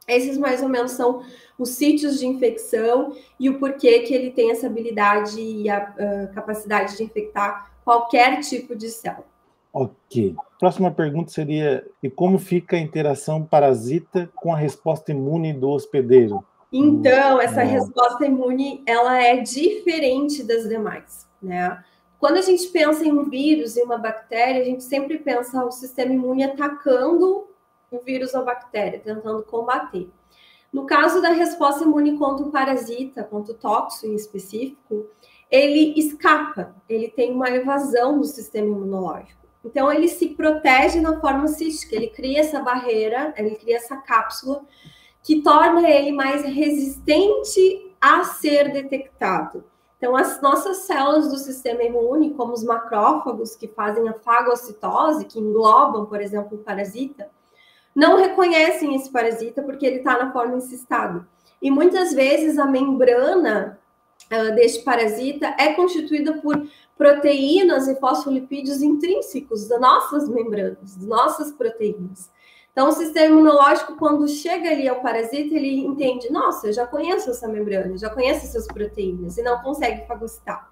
Esses 0.08 0.38
mais 0.38 0.62
ou 0.62 0.68
menos 0.68 0.92
são 0.92 1.22
os 1.58 1.70
sítios 1.70 2.18
de 2.18 2.26
infecção 2.26 3.16
e 3.40 3.50
o 3.50 3.58
porquê 3.58 4.00
que 4.00 4.14
ele 4.14 4.30
tem 4.30 4.50
essa 4.50 4.66
habilidade 4.66 5.40
e 5.40 5.68
a 5.68 6.28
capacidade 6.34 6.96
de 6.96 7.02
infectar 7.02 7.72
qualquer 7.84 8.40
tipo 8.40 8.76
de 8.76 8.88
célula. 8.88 9.26
Ok. 9.72 10.34
Próxima 10.58 10.90
pergunta 10.90 11.30
seria: 11.30 11.86
e 12.02 12.08
como 12.08 12.38
fica 12.38 12.76
a 12.76 12.80
interação 12.80 13.44
parasita 13.44 14.30
com 14.34 14.52
a 14.52 14.56
resposta 14.56 15.12
imune 15.12 15.52
do 15.52 15.68
hospedeiro? 15.68 16.44
Então, 16.72 17.40
essa 17.40 17.62
resposta 17.62 18.26
imune 18.26 18.82
ela 18.86 19.22
é 19.22 19.36
diferente 19.36 20.42
das 20.42 20.68
demais, 20.68 21.28
né? 21.42 21.82
Quando 22.18 22.38
a 22.38 22.42
gente 22.42 22.66
pensa 22.68 23.04
em 23.04 23.12
um 23.12 23.28
vírus 23.28 23.76
e 23.76 23.82
uma 23.82 23.98
bactéria, 23.98 24.62
a 24.62 24.64
gente 24.64 24.82
sempre 24.82 25.18
pensa 25.18 25.64
o 25.64 25.70
sistema 25.70 26.12
imune 26.12 26.42
atacando 26.42 27.46
o 27.90 27.98
vírus 28.00 28.34
ou 28.34 28.44
bactéria, 28.44 29.00
tentando 29.00 29.42
combater. 29.42 30.08
No 30.72 30.84
caso 30.84 31.22
da 31.22 31.30
resposta 31.30 31.84
imune 31.84 32.18
contra 32.18 32.44
o 32.44 32.50
parasita, 32.50 33.24
contra 33.24 33.52
o 33.52 33.56
tóxico 33.56 34.06
em 34.06 34.14
específico, 34.14 35.06
ele 35.50 35.94
escapa, 35.96 36.74
ele 36.88 37.08
tem 37.08 37.32
uma 37.32 37.48
evasão 37.48 38.18
do 38.18 38.24
sistema 38.24 38.66
imunológico. 38.66 39.46
Então, 39.64 39.92
ele 39.92 40.08
se 40.08 40.28
protege 40.28 41.00
na 41.00 41.20
forma 41.20 41.48
cística, 41.48 41.96
ele 41.96 42.08
cria 42.08 42.40
essa 42.40 42.60
barreira, 42.60 43.34
ele 43.36 43.56
cria 43.56 43.76
essa 43.76 43.96
cápsula 43.96 44.64
que 45.22 45.42
torna 45.42 45.88
ele 45.90 46.12
mais 46.12 46.44
resistente 46.44 47.92
a 48.00 48.22
ser 48.22 48.70
detectado. 48.72 49.64
Então, 49.98 50.14
as 50.14 50.40
nossas 50.40 50.78
células 50.78 51.28
do 51.28 51.38
sistema 51.38 51.82
imune, 51.82 52.34
como 52.34 52.52
os 52.52 52.62
macrófagos 52.62 53.56
que 53.56 53.66
fazem 53.66 54.08
a 54.08 54.12
fagocitose, 54.12 55.24
que 55.24 55.40
englobam, 55.40 56.06
por 56.06 56.20
exemplo, 56.20 56.58
o 56.58 56.62
parasita, 56.62 57.28
não 57.96 58.18
reconhecem 58.18 58.94
esse 58.94 59.10
parasita 59.10 59.62
porque 59.62 59.86
ele 59.86 59.96
está 59.96 60.18
na 60.18 60.30
forma 60.30 60.58
encistado. 60.58 61.26
E 61.62 61.70
muitas 61.70 62.12
vezes 62.12 62.58
a 62.58 62.66
membrana 62.66 63.80
uh, 64.30 64.54
deste 64.54 64.84
parasita 64.84 65.56
é 65.58 65.72
constituída 65.72 66.34
por 66.34 66.68
proteínas 66.98 67.88
e 67.88 67.98
fosfolipídios 67.98 68.82
intrínsecos 68.82 69.66
das 69.66 69.80
nossas 69.80 70.28
membranas, 70.28 70.94
das 70.94 71.06
nossas 71.06 71.50
proteínas. 71.52 72.30
Então, 72.70 72.90
o 72.90 72.92
sistema 72.92 73.34
imunológico, 73.34 73.96
quando 73.96 74.28
chega 74.28 74.68
ali 74.68 74.86
ao 74.86 75.00
parasita, 75.00 75.54
ele 75.54 75.78
entende: 75.78 76.30
nossa, 76.30 76.66
eu 76.66 76.74
já 76.74 76.86
conheço 76.86 77.30
essa 77.30 77.48
membrana, 77.48 77.96
já 77.96 78.10
conheço 78.10 78.44
essas 78.44 78.66
proteínas, 78.66 79.38
e 79.38 79.42
não 79.42 79.62
consegue 79.62 80.06
fagocitar. 80.06 80.70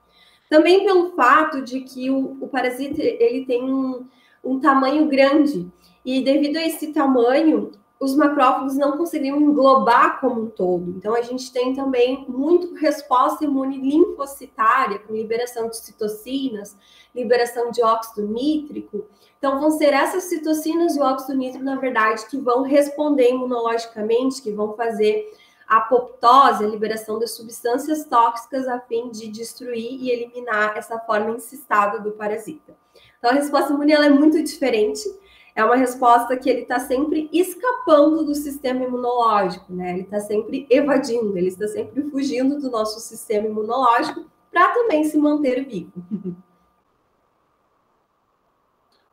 Também 0.51 0.85
pelo 0.85 1.13
fato 1.13 1.63
de 1.63 1.81
que 1.81 2.11
o, 2.11 2.37
o 2.43 2.49
parasita 2.49 3.01
ele 3.01 3.47
tem 3.47 3.65
um, 3.65 4.07
um 4.45 4.61
tamanho 4.61 5.09
grande. 5.09 5.67
E 6.05 6.23
devido 6.23 6.57
a 6.57 6.67
esse 6.67 6.93
tamanho, 6.93 7.73
os 7.99 8.15
macrófagos 8.15 8.77
não 8.77 8.97
conseguiam 8.97 9.41
englobar 9.41 10.21
como 10.21 10.43
um 10.43 10.51
todo. 10.51 10.91
Então, 10.91 11.15
a 11.15 11.23
gente 11.23 11.53
tem 11.53 11.75
também 11.75 12.25
muito 12.29 12.75
resposta 12.75 13.45
imune 13.45 13.79
linfocitária, 13.79 14.99
com 14.99 15.15
liberação 15.15 15.69
de 15.69 15.77
citocinas, 15.77 16.77
liberação 17.15 17.71
de 17.71 17.83
óxido 17.83 18.27
nítrico. 18.29 19.07
Então, 19.39 19.59
vão 19.59 19.71
ser 19.71 19.95
essas 19.95 20.25
citocinas 20.25 20.97
e 20.97 21.01
óxido 21.01 21.37
nítrico, 21.37 21.65
na 21.65 21.77
verdade, 21.77 22.27
que 22.27 22.37
vão 22.37 22.63
responder 22.63 23.31
imunologicamente, 23.31 24.43
que 24.43 24.53
vão 24.53 24.75
fazer 24.75 25.33
a 25.67 25.79
apoptose, 25.79 26.65
a 26.65 26.69
liberação 26.69 27.19
de 27.19 27.27
substâncias 27.27 28.05
tóxicas 28.05 28.69
a 28.69 28.79
fim 28.81 29.11
de 29.11 29.29
destruir 29.29 30.03
e 30.03 30.11
eliminar 30.11 30.77
essa 30.77 30.99
forma 30.99 31.31
incistada 31.31 31.99
do 32.01 32.13
parasita. 32.13 32.77
Então, 33.19 33.31
a 33.31 33.35
resposta 33.35 33.73
imune 33.73 33.93
é 33.93 34.11
muito 34.11 34.43
diferente. 34.43 35.03
É 35.55 35.65
uma 35.65 35.77
resposta 35.77 36.37
que 36.37 36.51
ele 36.51 36.63
está 36.63 36.81
sempre 36.81 37.29
escapando 37.33 38.25
do 38.25 38.35
sistema 38.35 38.85
imunológico, 38.85 39.73
né? 39.73 39.93
Ele 39.93 40.03
está 40.03 40.19
sempre 40.19 40.67
evadindo, 40.69 41.39
ele 41.39 41.49
está 41.49 41.69
sempre 41.69 42.03
fugindo 42.11 42.61
do 42.61 42.71
nosso 42.71 42.99
sistema 42.99 43.47
imunológico 43.47 44.25
para 44.51 44.75
também 44.75 45.05
se 45.05 45.17
manter 45.17 45.65
vivo. 45.65 45.93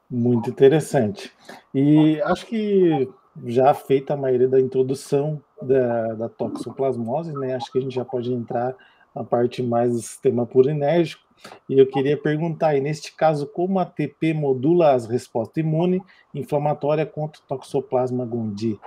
Muito 0.10 0.50
interessante. 0.50 1.32
E 1.74 2.20
acho 2.24 2.46
que 2.48 3.08
já 3.46 3.74
feita 3.74 4.14
a 4.14 4.18
maioria 4.18 4.48
da 4.48 4.60
introdução 4.60 5.42
da, 5.62 6.14
da 6.14 6.30
toxoplasmose, 6.30 7.34
né? 7.34 7.56
Acho 7.56 7.72
que 7.72 7.78
a 7.78 7.82
gente 7.82 7.96
já 7.96 8.04
pode 8.04 8.34
entrar 8.34 8.76
na 9.16 9.24
parte 9.24 9.64
mais 9.64 9.94
do 9.94 10.00
sistema 10.00 10.46
purinérgico. 10.46 11.24
E 11.68 11.80
eu 11.80 11.88
queria 11.88 12.18
perguntar, 12.18 12.76
e 12.76 12.82
neste 12.82 13.16
caso, 13.16 13.48
como 13.48 13.80
a 13.80 13.84
ATP 13.84 14.34
modula 14.34 14.94
as 14.94 15.08
respostas 15.08 15.64
imune 15.64 16.02
inflamatória 16.34 17.06
contra 17.06 17.42
o 17.42 17.46
Toxoplasma 17.48 18.26
gondii? 18.26 18.80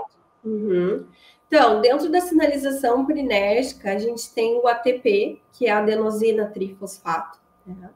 Uhum. 0.45 1.05
Então, 1.47 1.81
dentro 1.81 2.11
da 2.11 2.21
sinalização 2.21 3.05
purinérgica, 3.07 3.93
a 3.93 3.99
gente 3.99 4.33
tem 4.35 4.57
o 4.57 4.67
ATP, 4.67 5.41
que 5.53 5.67
é 5.67 5.71
a 5.71 5.79
adenosina 5.79 6.47
trifosfato. 6.47 7.39
Né? 7.67 7.91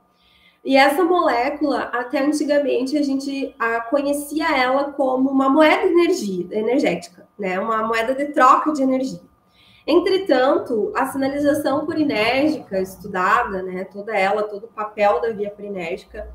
E 0.65 0.77
essa 0.77 1.03
molécula, 1.03 1.83
até 1.93 2.21
antigamente, 2.21 2.97
a 2.97 3.03
gente 3.03 3.55
a, 3.59 3.81
conhecia 3.81 4.57
ela 4.57 4.93
como 4.93 5.31
uma 5.31 5.49
moeda 5.49 5.87
energia, 5.87 6.47
energética, 6.51 7.27
né? 7.39 7.59
uma 7.59 7.87
moeda 7.87 8.15
de 8.15 8.27
troca 8.27 8.73
de 8.73 8.83
energia. 8.83 9.28
Entretanto, 9.91 10.93
a 10.95 11.07
sinalização 11.07 11.87
purinérgica 11.87 12.79
estudada, 12.79 13.63
né, 13.63 13.85
toda 13.85 14.15
ela, 14.15 14.43
todo 14.43 14.65
o 14.65 14.69
papel 14.69 15.19
da 15.23 15.31
via 15.31 15.51
purinérgica, 15.51 16.29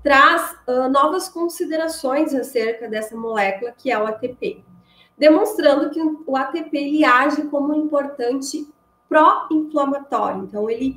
traz 0.00 0.56
uh, 0.68 0.88
novas 0.88 1.28
considerações 1.28 2.32
acerca 2.32 2.88
dessa 2.88 3.16
molécula 3.16 3.72
que 3.76 3.90
é 3.90 3.98
o 3.98 4.06
ATP, 4.06 4.64
demonstrando 5.18 5.90
que 5.90 6.00
o 6.00 6.36
ATP 6.36 6.78
ele 6.78 7.04
age 7.04 7.42
como 7.48 7.74
um 7.74 7.84
importante 7.84 8.72
pró-inflamatório. 9.08 10.44
Então, 10.44 10.70
ele, 10.70 10.94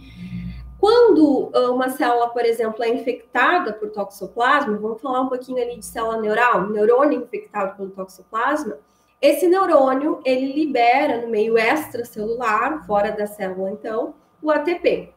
quando 0.80 1.52
uma 1.71 1.89
célula, 1.89 2.30
por 2.30 2.45
exemplo, 2.45 2.84
é 2.84 2.89
infectada 2.89 3.73
por 3.73 3.89
toxoplasma, 3.89 4.78
vamos 4.78 5.02
falar 5.02 5.21
um 5.21 5.30
pouquinho 5.30 5.60
ali 5.60 5.80
de 5.80 5.86
célula 5.86 6.21
neural, 6.21 6.69
neurônio 6.69 7.23
infectado 7.23 7.76
pelo 7.76 7.89
toxoplasma, 7.89 8.78
esse 9.23 9.47
neurônio, 9.47 10.19
ele 10.25 10.51
libera 10.51 11.21
no 11.21 11.29
meio 11.29 11.57
extracelular, 11.57 12.86
fora 12.86 13.09
da 13.09 13.25
célula, 13.25 13.71
então, 13.71 14.15
o 14.41 14.51
ATP. 14.51 15.13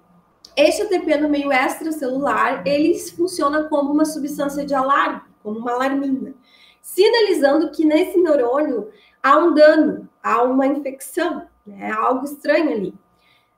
Este 0.57 0.83
ATP 0.83 1.17
no 1.17 1.29
meio 1.29 1.53
extracelular, 1.53 2.63
ele 2.65 2.97
funciona 3.01 3.65
como 3.65 3.93
uma 3.93 4.05
substância 4.05 4.65
de 4.65 4.73
alarme, 4.73 5.23
como 5.43 5.59
uma 5.59 5.73
alarmina, 5.73 6.35
sinalizando 6.81 7.73
que 7.73 7.85
nesse 7.85 8.17
neurônio 8.17 8.93
há 9.21 9.39
um 9.39 9.53
dano, 9.53 10.09
há 10.23 10.41
uma 10.45 10.69
infecção, 10.69 11.49
né? 11.67 11.91
há 11.91 11.97
algo 11.97 12.25
estranho 12.25 12.71
ali. 12.71 12.95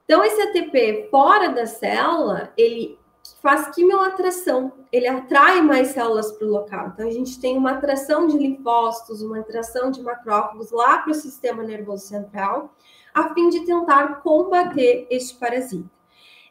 Então, 0.07 0.25
esse 0.25 0.41
ATP 0.41 1.09
fora 1.11 1.51
da 1.51 1.67
célula, 1.67 2.55
ele 2.57 2.99
faz 3.43 3.75
quimioatração, 3.75 4.73
ele 4.93 5.07
atrai 5.07 5.61
mais 5.61 5.89
células 5.89 6.33
para 6.33 6.47
o 6.47 6.51
local. 6.51 6.89
Então, 6.89 7.07
a 7.07 7.11
gente 7.11 7.41
tem 7.41 7.57
uma 7.57 7.73
atração 7.73 8.27
de 8.27 8.37
linfócitos, 8.39 9.23
uma 9.23 9.41
atração 9.41 9.91
de 9.91 10.03
macrófagos 10.03 10.71
lá 10.71 10.99
para 10.99 11.13
o 11.13 11.15
sistema 11.15 11.63
nervoso 11.63 12.07
central, 12.07 12.75
a 13.15 13.35
fim 13.35 13.49
de 13.49 13.65
tentar 13.65 14.21
combater 14.23 15.07
este 15.11 15.35
parasita. 15.37 15.91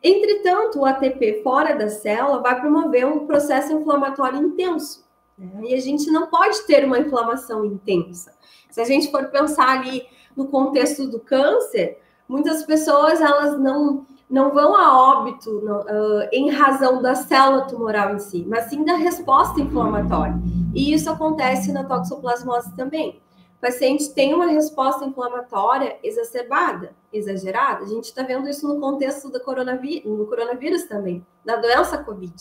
Entretanto, 0.03 0.79
o 0.79 0.85
ATP 0.85 1.41
fora 1.43 1.75
da 1.75 1.89
célula 1.89 2.41
vai 2.41 2.59
promover 2.59 3.05
um 3.05 3.25
processo 3.25 3.73
inflamatório 3.73 4.39
intenso. 4.39 5.05
Né? 5.37 5.69
E 5.69 5.73
a 5.73 5.79
gente 5.79 6.09
não 6.11 6.27
pode 6.27 6.65
ter 6.65 6.85
uma 6.85 6.99
inflamação 6.99 7.65
intensa. 7.65 8.33
Se 8.69 8.79
a 8.79 8.85
gente 8.85 9.09
for 9.09 9.27
pensar 9.29 9.79
ali 9.79 10.07
no 10.35 10.47
contexto 10.47 11.07
do 11.07 11.19
câncer, 11.19 11.99
muitas 12.27 12.63
pessoas 12.63 13.21
elas 13.21 13.59
não 13.59 14.05
não 14.29 14.53
vão 14.53 14.75
a 14.75 15.19
óbito 15.19 15.61
não, 15.61 15.81
uh, 15.81 16.27
em 16.33 16.49
razão 16.49 17.01
da 17.01 17.15
célula 17.15 17.65
tumoral 17.65 18.15
em 18.15 18.19
si, 18.19 18.45
mas 18.47 18.65
sim 18.65 18.83
da 18.83 18.95
resposta 18.95 19.59
inflamatória. 19.61 20.35
E 20.73 20.93
isso 20.93 21.09
acontece 21.09 21.71
na 21.71 21.85
toxoplasmose 21.85 22.75
também. 22.75 23.21
O 23.57 23.61
paciente 23.61 24.13
tem 24.13 24.33
uma 24.33 24.45
resposta 24.45 25.05
inflamatória 25.05 25.97
exacerbada, 26.03 26.93
exagerada. 27.11 27.85
A 27.85 27.87
gente 27.87 28.05
está 28.05 28.21
vendo 28.21 28.47
isso 28.47 28.67
no 28.67 28.79
contexto 28.79 29.29
do 29.29 29.39
coronavírus, 29.39 30.05
no 30.05 30.27
coronavírus 30.27 30.83
também, 30.83 31.25
da 31.43 31.55
doença 31.55 31.97
COVID. 31.97 32.35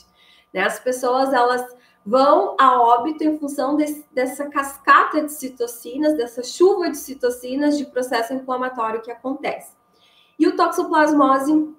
Né? 0.52 0.62
As 0.62 0.78
pessoas 0.78 1.32
elas 1.32 1.64
vão 2.04 2.54
a 2.58 2.80
óbito 2.82 3.24
em 3.24 3.38
função 3.38 3.76
desse, 3.76 4.04
dessa 4.12 4.48
cascata 4.50 5.24
de 5.24 5.32
citocinas, 5.32 6.16
dessa 6.16 6.42
chuva 6.42 6.90
de 6.90 6.98
citocinas 6.98 7.78
de 7.78 7.86
processo 7.86 8.34
inflamatório 8.34 9.02
que 9.02 9.10
acontece. 9.10 9.75
E 10.38 10.46
o 10.46 10.56
toxoplasmose 10.56 11.74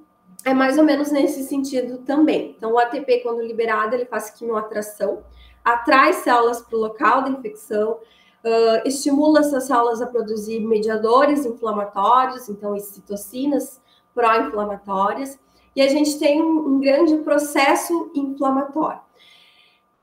é 0.46 0.54
mais 0.54 0.78
ou 0.78 0.84
menos 0.84 1.12
nesse 1.12 1.44
sentido 1.44 2.00
também. 2.00 2.56
Então, 2.58 2.74
o 2.74 2.80
ATP, 2.80 3.20
quando 3.20 3.42
liberado, 3.42 3.96
ele 3.96 4.06
faz 4.06 4.30
quimioatração, 4.30 5.24
atrai 5.64 6.14
células 6.14 6.62
para 6.62 6.78
o 6.78 6.82
local 6.82 7.24
da 7.24 7.30
infecção, 7.30 7.94
uh, 7.94 8.88
estimula 8.88 9.40
essas 9.42 9.66
células 9.66 10.02
a 10.02 10.08
produzir 10.08 10.60
mediadores 10.62 11.46
inflamatórios, 11.46 12.50
então 12.50 12.78
citocinas 12.80 13.82
pró-inflamatórias, 14.14 15.38
e 15.76 15.82
a 15.82 15.88
gente 15.88 16.18
tem 16.18 16.42
um, 16.42 16.76
um 16.76 16.80
grande 16.80 17.18
processo 17.18 18.12
inflamatório. 18.16 19.02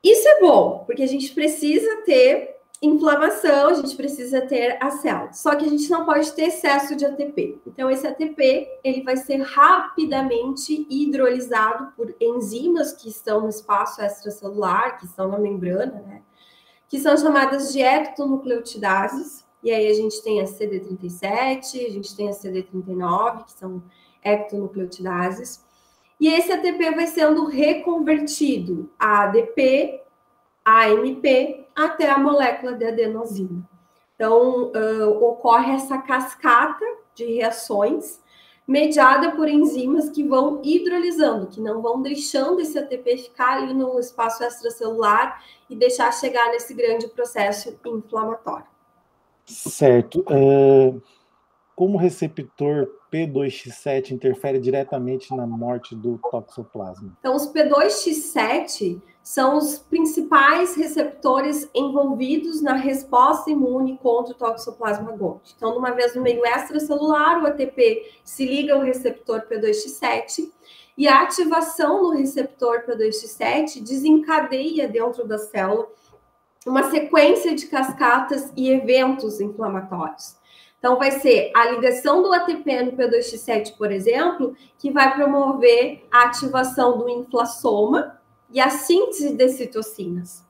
Isso 0.02 0.28
é 0.28 0.40
bom, 0.40 0.84
porque 0.86 1.02
a 1.02 1.08
gente 1.08 1.32
precisa 1.32 2.02
ter 2.04 2.56
inflamação, 2.82 3.68
a 3.68 3.74
gente 3.74 3.96
precisa 3.96 4.42
ter 4.42 4.76
a 4.80 4.90
célula. 4.90 5.32
Só 5.32 5.54
que 5.54 5.64
a 5.64 5.68
gente 5.68 5.88
não 5.90 6.04
pode 6.04 6.32
ter 6.32 6.48
excesso 6.48 6.94
de 6.94 7.04
ATP. 7.04 7.58
Então, 7.66 7.90
esse 7.90 8.06
ATP 8.06 8.68
ele 8.82 9.02
vai 9.02 9.16
ser 9.16 9.40
rapidamente 9.40 10.86
hidrolisado 10.90 11.92
por 11.96 12.14
enzimas 12.20 12.92
que 12.92 13.08
estão 13.08 13.42
no 13.42 13.48
espaço 13.48 14.02
extracelular, 14.02 14.98
que 14.98 15.06
estão 15.06 15.28
na 15.28 15.38
membrana, 15.38 16.02
né? 16.06 16.22
que 16.88 17.00
são 17.00 17.16
chamadas 17.16 17.72
de 17.72 17.80
ectonucleotidases. 17.80 19.44
E 19.62 19.70
aí 19.70 19.88
a 19.88 19.94
gente 19.94 20.22
tem 20.22 20.40
a 20.40 20.44
CD37, 20.44 21.86
a 21.86 21.90
gente 21.90 22.14
tem 22.14 22.28
a 22.28 22.32
CD39, 22.32 23.44
que 23.46 23.52
são 23.52 23.82
ectonucleotidases. 24.22 25.64
E 26.20 26.28
esse 26.28 26.52
ATP 26.52 26.90
vai 26.92 27.06
sendo 27.06 27.46
reconvertido 27.46 28.90
a 28.98 29.24
ADP, 29.24 30.02
AMP, 30.64 31.66
até 31.74 32.08
a 32.10 32.18
molécula 32.18 32.72
de 32.72 32.84
adenosina. 32.84 33.68
Então, 34.14 34.72
uh, 34.72 35.24
ocorre 35.24 35.72
essa 35.72 35.98
cascata 35.98 36.84
de 37.14 37.24
reações 37.24 38.22
mediada 38.66 39.32
por 39.32 39.48
enzimas 39.48 40.08
que 40.08 40.26
vão 40.26 40.60
hidrolisando, 40.64 41.48
que 41.48 41.60
não 41.60 41.82
vão 41.82 42.00
deixando 42.00 42.60
esse 42.60 42.78
ATP 42.78 43.18
ficar 43.18 43.58
ali 43.58 43.74
no 43.74 43.98
espaço 43.98 44.42
extracelular 44.42 45.44
e 45.68 45.76
deixar 45.76 46.10
chegar 46.12 46.50
nesse 46.50 46.72
grande 46.72 47.06
processo 47.08 47.78
inflamatório. 47.84 48.66
Certo. 49.44 50.24
É, 50.30 50.94
como 51.76 51.94
o 51.96 52.00
receptor 52.00 52.88
P2X7 53.12 54.12
interfere 54.12 54.58
diretamente 54.58 55.34
na 55.34 55.46
morte 55.46 55.94
do 55.94 56.18
toxoplasma? 56.30 57.14
Então, 57.20 57.36
os 57.36 57.46
P2X7 57.52 59.02
são 59.24 59.56
os 59.56 59.78
principais 59.78 60.76
receptores 60.76 61.66
envolvidos 61.74 62.60
na 62.60 62.74
resposta 62.74 63.50
imune 63.50 63.96
contra 63.96 64.34
o 64.34 64.36
toxoplasma 64.36 65.12
gonti. 65.12 65.54
Então, 65.56 65.74
numa 65.74 65.92
vez 65.92 66.14
no 66.14 66.20
meio 66.20 66.44
extracelular, 66.44 67.42
o 67.42 67.46
ATP 67.46 68.20
se 68.22 68.44
liga 68.44 68.74
ao 68.74 68.82
receptor 68.82 69.46
P2X7 69.50 70.52
e 70.98 71.08
a 71.08 71.22
ativação 71.22 72.02
no 72.02 72.10
receptor 72.10 72.84
P2X7 72.86 73.82
desencadeia 73.82 74.86
dentro 74.86 75.26
da 75.26 75.38
célula 75.38 75.88
uma 76.66 76.90
sequência 76.90 77.54
de 77.54 77.66
cascatas 77.66 78.52
e 78.54 78.70
eventos 78.70 79.40
inflamatórios. 79.40 80.36
Então, 80.78 80.98
vai 80.98 81.12
ser 81.12 81.50
a 81.56 81.70
ligação 81.70 82.22
do 82.22 82.30
ATP 82.30 82.82
no 82.82 82.92
P2X7, 82.92 83.74
por 83.78 83.90
exemplo, 83.90 84.54
que 84.78 84.90
vai 84.90 85.14
promover 85.14 86.06
a 86.12 86.24
ativação 86.24 86.98
do 86.98 87.08
inflassoma 87.08 88.22
e 88.50 88.60
a 88.60 88.70
síntese 88.70 89.34
de 89.34 89.48
citocinas. 89.48 90.44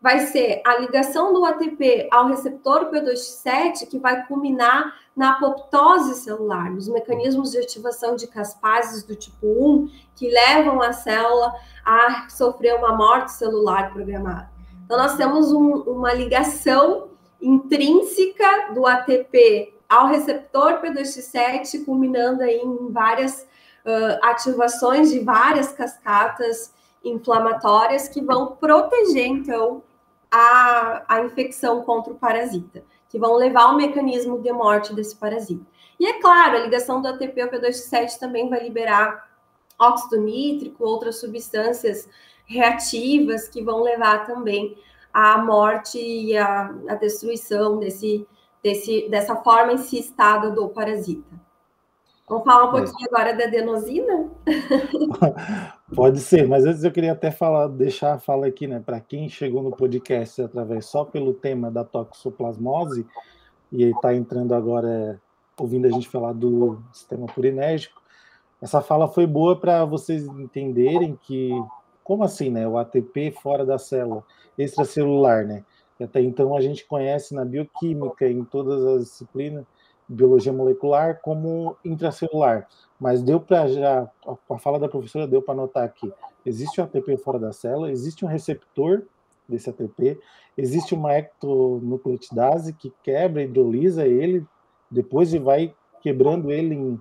Vai 0.00 0.20
ser 0.20 0.62
a 0.64 0.78
ligação 0.78 1.32
do 1.32 1.44
ATP 1.44 2.08
ao 2.12 2.28
receptor 2.28 2.88
P2X7 2.88 3.88
que 3.88 3.98
vai 3.98 4.24
culminar 4.26 4.94
na 5.16 5.32
apoptose 5.32 6.14
celular, 6.14 6.70
nos 6.70 6.88
mecanismos 6.88 7.50
de 7.50 7.58
ativação 7.58 8.14
de 8.14 8.28
caspases 8.28 9.02
do 9.02 9.16
tipo 9.16 9.46
1 9.46 9.90
que 10.14 10.30
levam 10.30 10.80
a 10.80 10.92
célula 10.92 11.52
a 11.84 12.28
sofrer 12.28 12.76
uma 12.76 12.94
morte 12.96 13.32
celular 13.32 13.92
programada. 13.92 14.48
Então, 14.84 14.96
nós 14.96 15.16
temos 15.16 15.52
um, 15.52 15.82
uma 15.82 16.14
ligação 16.14 17.08
intrínseca 17.42 18.72
do 18.72 18.86
ATP 18.86 19.74
ao 19.88 20.06
receptor 20.06 20.80
P2X7, 20.80 21.84
culminando 21.84 22.42
aí 22.42 22.60
em 22.60 22.92
várias 22.92 23.42
uh, 23.84 24.18
ativações 24.22 25.10
de 25.10 25.20
várias 25.20 25.72
cascatas 25.72 26.72
inflamatórias 27.04 28.08
que 28.08 28.20
vão 28.20 28.56
proteger, 28.56 29.26
então, 29.26 29.82
a, 30.30 31.04
a 31.08 31.22
infecção 31.22 31.82
contra 31.82 32.12
o 32.12 32.16
parasita, 32.16 32.84
que 33.08 33.18
vão 33.18 33.34
levar 33.34 33.62
ao 33.62 33.76
mecanismo 33.76 34.40
de 34.40 34.52
morte 34.52 34.94
desse 34.94 35.16
parasita. 35.16 35.64
E 35.98 36.06
é 36.06 36.20
claro, 36.20 36.56
a 36.56 36.60
ligação 36.60 37.00
do 37.00 37.08
ATP 37.08 37.40
ao 37.40 37.48
P2X7 37.48 38.18
também 38.18 38.48
vai 38.48 38.62
liberar 38.62 39.28
óxido 39.78 40.20
nítrico, 40.20 40.84
outras 40.84 41.20
substâncias 41.20 42.08
reativas 42.44 43.48
que 43.48 43.62
vão 43.62 43.82
levar 43.82 44.26
também 44.26 44.76
à 45.12 45.38
morte 45.38 45.98
e 45.98 46.36
à, 46.36 46.74
à 46.88 46.94
destruição 46.94 47.78
desse 47.78 48.26
desse, 48.62 49.08
dessa 49.08 49.36
forma 49.36 49.72
insistada 49.72 50.50
do 50.50 50.68
parasita. 50.68 51.38
Vamos 52.28 52.44
falar 52.44 52.64
um 52.64 52.76
é. 52.76 52.82
pouquinho 52.82 53.08
é. 53.10 53.14
agora 53.14 53.36
da 53.36 53.44
adenosina? 53.44 54.30
Pode 55.94 56.20
ser, 56.20 56.46
mas 56.46 56.66
antes 56.66 56.84
eu 56.84 56.92
queria 56.92 57.12
até 57.12 57.30
falar, 57.30 57.66
deixar 57.68 58.14
a 58.14 58.18
fala 58.18 58.46
aqui, 58.46 58.66
né, 58.66 58.78
para 58.84 59.00
quem 59.00 59.28
chegou 59.28 59.62
no 59.62 59.70
podcast 59.70 60.42
através 60.42 60.84
só 60.84 61.04
pelo 61.04 61.32
tema 61.32 61.70
da 61.70 61.82
toxoplasmose 61.82 63.06
e 63.72 63.84
está 63.84 64.14
entrando 64.14 64.54
agora 64.54 65.20
ouvindo 65.58 65.86
a 65.86 65.90
gente 65.90 66.08
falar 66.08 66.32
do 66.32 66.78
sistema 66.92 67.26
purinérgico, 67.26 68.00
essa 68.60 68.82
fala 68.82 69.08
foi 69.08 69.26
boa 69.26 69.58
para 69.58 69.84
vocês 69.84 70.24
entenderem 70.26 71.18
que 71.22 71.50
como 72.04 72.24
assim, 72.24 72.50
né, 72.50 72.66
o 72.66 72.78
ATP 72.78 73.32
fora 73.32 73.66
da 73.66 73.78
célula 73.78 74.24
extracelular, 74.56 75.46
né? 75.46 75.64
até 76.00 76.20
então 76.20 76.56
a 76.56 76.60
gente 76.60 76.86
conhece 76.86 77.34
na 77.34 77.44
bioquímica, 77.44 78.26
em 78.26 78.44
todas 78.44 78.84
as 78.84 79.04
disciplinas, 79.04 79.66
biologia 80.08 80.52
molecular, 80.52 81.20
como 81.20 81.76
intracelular. 81.84 82.66
Mas 83.00 83.22
deu 83.22 83.38
para 83.40 83.68
já, 83.68 84.10
a 84.50 84.58
fala 84.58 84.78
da 84.78 84.88
professora 84.88 85.26
deu 85.26 85.40
para 85.40 85.54
notar 85.54 85.84
aqui, 85.84 86.12
existe 86.44 86.80
um 86.80 86.84
ATP 86.84 87.16
fora 87.18 87.38
da 87.38 87.52
célula, 87.52 87.90
existe 87.90 88.24
um 88.24 88.28
receptor 88.28 89.04
desse 89.48 89.70
ATP, 89.70 90.18
existe 90.56 90.94
uma 90.94 91.14
ectonucleotidase 91.14 92.72
que 92.72 92.92
quebra, 93.02 93.42
hidrolisa 93.42 94.06
ele, 94.06 94.44
depois 94.90 95.32
e 95.32 95.38
vai 95.38 95.74
quebrando 96.00 96.50
ele 96.50 96.74
em, 96.74 97.00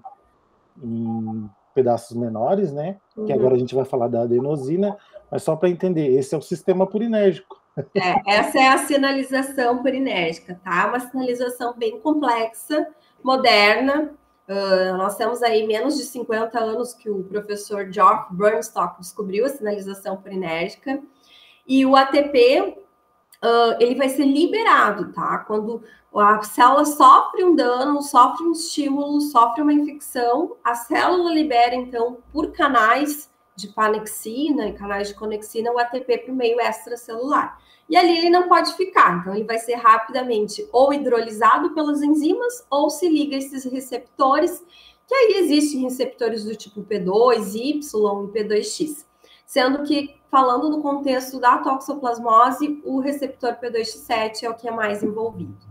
em 0.83 1.49
pedaços 1.73 2.15
menores, 2.15 2.71
né? 2.71 2.97
Uhum. 3.15 3.25
Que 3.25 3.33
agora 3.33 3.55
a 3.55 3.59
gente 3.59 3.75
vai 3.75 3.85
falar 3.85 4.07
da 4.07 4.21
adenosina, 4.21 4.97
mas 5.29 5.43
só 5.43 5.55
para 5.55 5.69
entender, 5.69 6.07
esse 6.07 6.33
é 6.33 6.37
o 6.37 6.41
sistema 6.41 6.87
purinérgico. 6.87 7.61
É, 7.95 8.37
essa 8.37 8.57
é 8.57 8.67
a 8.69 8.77
sinalização 8.79 9.83
purinérgica, 9.83 10.59
tá? 10.63 10.87
Uma 10.87 10.99
sinalização 10.99 11.75
bem 11.77 11.99
complexa, 11.99 12.87
moderna. 13.23 14.11
Uh, 14.47 14.95
nós 14.97 15.17
temos 15.17 15.43
aí 15.43 15.67
menos 15.67 15.97
de 15.97 16.03
50 16.03 16.57
anos 16.57 16.93
que 16.93 17.09
o 17.09 17.23
professor 17.23 17.91
Geoff 17.91 18.33
Burnstock 18.33 18.99
descobriu 18.99 19.45
a 19.45 19.49
sinalização 19.49 20.15
purinérgica. 20.17 21.01
E 21.67 21.85
o 21.85 21.95
ATP, 21.97 22.77
uh, 23.43 23.75
ele 23.79 23.95
vai 23.95 24.07
ser 24.07 24.25
liberado, 24.25 25.11
tá? 25.11 25.39
Quando 25.39 25.83
a 26.15 26.41
célula 26.43 26.85
sofre 26.85 27.43
um 27.43 27.55
dano, 27.55 28.01
sofre 28.01 28.45
um 28.45 28.53
estímulo, 28.53 29.19
sofre 29.19 29.61
uma 29.61 29.73
infecção, 29.73 30.55
a 30.63 30.75
célula 30.75 31.33
libera, 31.33 31.75
então, 31.75 32.19
por 32.31 32.53
canais 32.53 33.29
de 33.57 33.67
panexina 33.69 34.67
e 34.67 34.73
canais 34.73 35.07
de 35.07 35.15
conexina 35.15 35.71
o 35.71 35.79
ATP 35.79 36.19
para 36.19 36.31
o 36.31 36.35
meio 36.35 36.61
extracelular. 36.61 37.59
E 37.89 37.97
ali 37.97 38.19
ele 38.19 38.29
não 38.29 38.47
pode 38.47 38.73
ficar, 38.75 39.19
então 39.19 39.33
ele 39.33 39.45
vai 39.45 39.57
ser 39.57 39.75
rapidamente 39.75 40.67
ou 40.71 40.93
hidrolisado 40.93 41.73
pelas 41.73 42.03
enzimas 42.03 42.65
ou 42.69 42.89
se 42.89 43.09
liga 43.09 43.35
a 43.35 43.39
esses 43.39 43.65
receptores, 43.65 44.63
que 45.07 45.15
aí 45.15 45.37
existem 45.39 45.81
receptores 45.81 46.45
do 46.45 46.55
tipo 46.55 46.83
P2, 46.83 47.55
Y 47.55 47.79
e 47.79 47.81
P2X. 47.81 49.05
Sendo 49.45 49.83
que, 49.83 50.15
falando 50.29 50.69
no 50.69 50.81
contexto 50.81 51.39
da 51.39 51.57
toxoplasmose, 51.57 52.79
o 52.85 52.99
receptor 52.99 53.55
P2X7 53.55 54.43
é 54.43 54.49
o 54.49 54.53
que 54.53 54.67
é 54.67 54.71
mais 54.71 55.01
envolvido. 55.01 55.66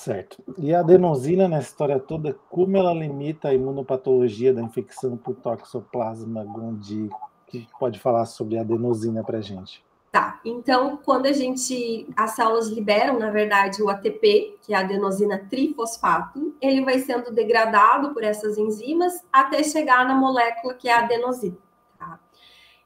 Certo. 0.00 0.42
E 0.56 0.74
a 0.74 0.80
adenosina 0.80 1.46
nessa 1.46 1.68
história 1.68 2.00
toda, 2.00 2.34
como 2.48 2.74
ela 2.74 2.94
limita 2.94 3.48
a 3.48 3.54
imunopatologia 3.54 4.50
da 4.50 4.62
infecção 4.62 5.14
por 5.14 5.34
toxoplasma 5.34 6.42
gondii? 6.42 7.10
Que 7.46 7.68
pode 7.78 8.00
falar 8.00 8.24
sobre 8.24 8.56
a 8.56 8.62
adenosina 8.62 9.22
para 9.22 9.42
gente? 9.42 9.84
Tá, 10.10 10.40
então 10.42 10.98
quando 11.04 11.26
a 11.26 11.32
gente, 11.32 12.08
as 12.16 12.30
células 12.30 12.68
liberam, 12.68 13.18
na 13.18 13.30
verdade, 13.30 13.82
o 13.82 13.90
ATP, 13.90 14.56
que 14.62 14.72
é 14.72 14.78
a 14.78 14.80
adenosina 14.80 15.46
trifosfato, 15.50 16.54
ele 16.62 16.82
vai 16.82 17.00
sendo 17.00 17.30
degradado 17.30 18.14
por 18.14 18.24
essas 18.24 18.56
enzimas 18.56 19.22
até 19.30 19.62
chegar 19.62 20.08
na 20.08 20.14
molécula 20.14 20.72
que 20.72 20.88
é 20.88 20.94
a 20.94 21.00
adenosina. 21.00 21.58
Tá? 21.98 22.18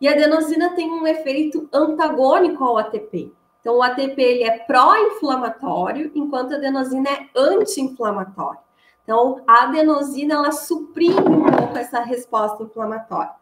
E 0.00 0.08
a 0.08 0.10
adenosina 0.10 0.74
tem 0.74 0.90
um 0.90 1.06
efeito 1.06 1.68
antagônico 1.72 2.64
ao 2.64 2.76
ATP. 2.76 3.32
Então, 3.64 3.78
o 3.78 3.82
ATP 3.82 4.20
ele 4.20 4.44
é 4.44 4.58
pró-inflamatório, 4.58 6.12
enquanto 6.14 6.52
a 6.52 6.56
adenosina 6.56 7.08
é 7.08 7.26
anti-inflamatória. 7.34 8.60
Então, 9.02 9.40
a 9.46 9.62
adenosina 9.64 10.34
ela 10.34 10.52
suprime 10.52 11.18
um 11.18 11.50
pouco 11.50 11.78
essa 11.78 12.00
resposta 12.00 12.62
inflamatória. 12.62 13.32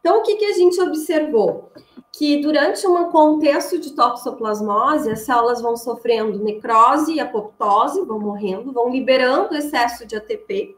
Então, 0.00 0.18
o 0.18 0.22
que, 0.22 0.34
que 0.34 0.44
a 0.46 0.54
gente 0.54 0.80
observou? 0.80 1.70
Que 2.12 2.42
durante 2.42 2.84
um 2.84 3.12
contexto 3.12 3.78
de 3.78 3.92
toxoplasmose, 3.92 5.08
as 5.08 5.20
células 5.20 5.62
vão 5.62 5.76
sofrendo 5.76 6.42
necrose 6.42 7.14
e 7.14 7.20
apoptose, 7.20 8.04
vão 8.04 8.18
morrendo, 8.18 8.72
vão 8.72 8.90
liberando 8.90 9.54
excesso 9.54 10.04
de 10.04 10.16
ATP. 10.16 10.76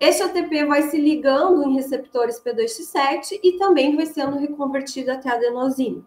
Esse 0.00 0.20
ATP 0.20 0.64
vai 0.64 0.82
se 0.82 1.00
ligando 1.00 1.62
em 1.62 1.74
receptores 1.74 2.42
P2X7 2.44 3.38
e 3.40 3.52
também 3.52 3.94
vai 3.94 4.06
sendo 4.06 4.36
reconvertido 4.36 5.12
até 5.12 5.30
adenosina. 5.30 6.02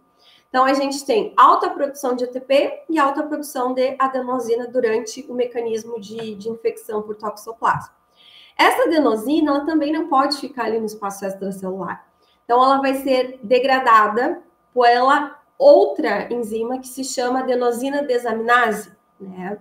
Então, 0.56 0.64
a 0.64 0.74
gente 0.74 1.06
tem 1.06 1.34
alta 1.36 1.70
produção 1.70 2.16
de 2.16 2.24
ATP 2.24 2.84
e 2.90 2.98
alta 2.98 3.22
produção 3.24 3.74
de 3.74 3.94
adenosina 4.00 4.66
durante 4.66 5.26
o 5.28 5.34
mecanismo 5.34 6.00
de, 6.00 6.34
de 6.34 6.48
infecção 6.48 7.02
por 7.02 7.18
toxoplasma. 7.18 7.94
Essa 8.58 8.84
adenosina, 8.84 9.52
ela 9.52 9.66
também 9.66 9.92
não 9.92 10.08
pode 10.08 10.38
ficar 10.38 10.68
ali 10.68 10.80
no 10.80 10.86
espaço 10.86 11.26
extracelular. 11.26 12.08
Então, 12.46 12.64
ela 12.64 12.80
vai 12.80 12.94
ser 12.94 13.38
degradada 13.44 14.42
pela 14.74 15.38
outra 15.58 16.34
enzima 16.34 16.80
que 16.80 16.88
se 16.88 17.04
chama 17.04 17.40
adenosina 17.40 18.02
desaminase, 18.04 18.94
né? 19.20 19.58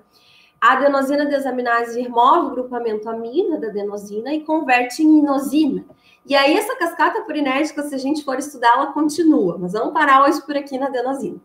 A 0.61 0.75
adenosina 0.75 1.27
desaminase 1.27 2.01
remove 2.01 2.47
o 2.47 2.51
grupamento 2.51 3.11
amina 3.11 3.59
da 3.59 3.67
adenosina 3.67 4.33
e 4.33 4.45
converte 4.45 5.03
em 5.03 5.19
inosina. 5.19 5.85
E 6.27 6.35
aí, 6.35 6.57
essa 6.57 6.75
cascata 6.77 7.21
purinérgica, 7.23 7.83
se 7.83 7.95
a 7.95 7.99
gente 7.99 8.25
for 8.25 8.39
estudar, 8.39 8.73
ela 8.75 8.93
continua, 8.93 9.59
mas 9.59 9.73
vamos 9.73 9.93
parar 9.93 10.23
hoje 10.23 10.41
por 10.41 10.57
aqui 10.57 10.79
na 10.79 10.87
adenosina. 10.87 11.39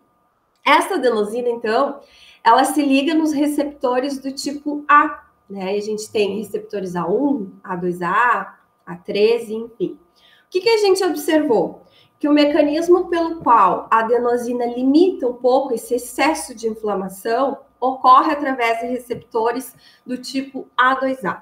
Essa 0.66 0.96
adenosina, 0.96 1.50
então, 1.50 2.00
ela 2.44 2.64
se 2.64 2.82
liga 2.82 3.14
nos 3.14 3.34
receptores 3.34 4.20
do 4.20 4.32
tipo 4.32 4.86
A, 4.88 5.26
né? 5.50 5.72
a 5.72 5.82
gente 5.82 6.10
tem 6.10 6.38
receptores 6.38 6.94
A1, 6.94 7.50
A2A, 7.62 8.54
A13, 8.88 9.50
enfim. 9.50 10.00
O 10.48 10.50
que, 10.50 10.62
que 10.62 10.70
a 10.70 10.78
gente 10.78 11.04
observou? 11.04 11.84
Que 12.18 12.30
o 12.30 12.34
mecanismo 12.34 13.10
pelo 13.10 13.42
qual 13.42 13.88
a 13.92 14.00
adenosina 14.00 14.66
limita 14.66 15.28
um 15.28 15.34
pouco 15.34 15.74
esse 15.74 15.96
excesso 15.96 16.56
de 16.56 16.68
inflamação 16.68 17.60
ocorre 17.80 18.32
através 18.32 18.80
de 18.80 18.88
receptores 18.88 19.76
do 20.06 20.18
tipo 20.18 20.68
A2A. 20.78 21.42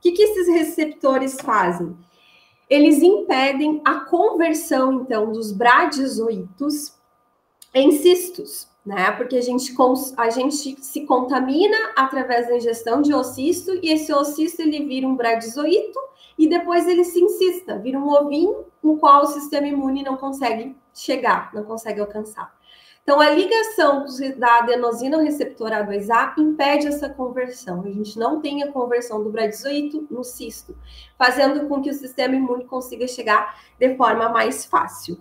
que, 0.00 0.12
que 0.12 0.22
esses 0.22 0.48
receptores 0.48 1.38
fazem? 1.40 1.96
Eles 2.68 3.02
impedem 3.02 3.80
a 3.84 4.00
conversão, 4.00 4.92
então, 4.92 5.32
dos 5.32 5.52
bradizoitos 5.52 6.94
em 7.74 7.92
cistos, 7.92 8.68
né? 8.84 9.10
Porque 9.12 9.36
a 9.36 9.40
gente, 9.40 9.74
a 10.16 10.30
gente 10.30 10.84
se 10.84 11.06
contamina 11.06 11.76
através 11.96 12.48
da 12.48 12.56
ingestão 12.56 13.02
de 13.02 13.14
ocisto 13.14 13.78
e 13.82 13.90
esse 13.90 14.12
ocisto 14.12 14.60
ele 14.60 14.84
vira 14.84 15.06
um 15.06 15.16
bradizoito 15.16 15.98
e 16.38 16.48
depois 16.48 16.86
ele 16.86 17.04
se 17.04 17.20
insista, 17.20 17.78
vira 17.78 17.98
um 17.98 18.08
ovinho 18.08 18.64
no 18.82 18.96
qual 18.96 19.22
o 19.22 19.26
sistema 19.26 19.66
imune 19.66 20.02
não 20.02 20.16
consegue 20.16 20.76
chegar, 20.94 21.52
não 21.52 21.64
consegue 21.64 22.00
alcançar. 22.00 22.57
Então, 23.08 23.22
a 23.22 23.30
ligação 23.30 24.04
da 24.36 24.58
adenosina 24.58 25.22
receptor 25.22 25.70
A2A 25.70 26.34
impede 26.36 26.88
essa 26.88 27.08
conversão. 27.08 27.80
A 27.80 27.90
gente 27.90 28.18
não 28.18 28.38
tem 28.42 28.62
a 28.62 28.70
conversão 28.70 29.24
do 29.24 29.30
bradizoito 29.30 30.06
no 30.10 30.22
cisto, 30.22 30.76
fazendo 31.16 31.66
com 31.68 31.80
que 31.80 31.88
o 31.88 31.94
sistema 31.94 32.34
imune 32.34 32.66
consiga 32.66 33.08
chegar 33.08 33.62
de 33.80 33.96
forma 33.96 34.28
mais 34.28 34.66
fácil. 34.66 35.18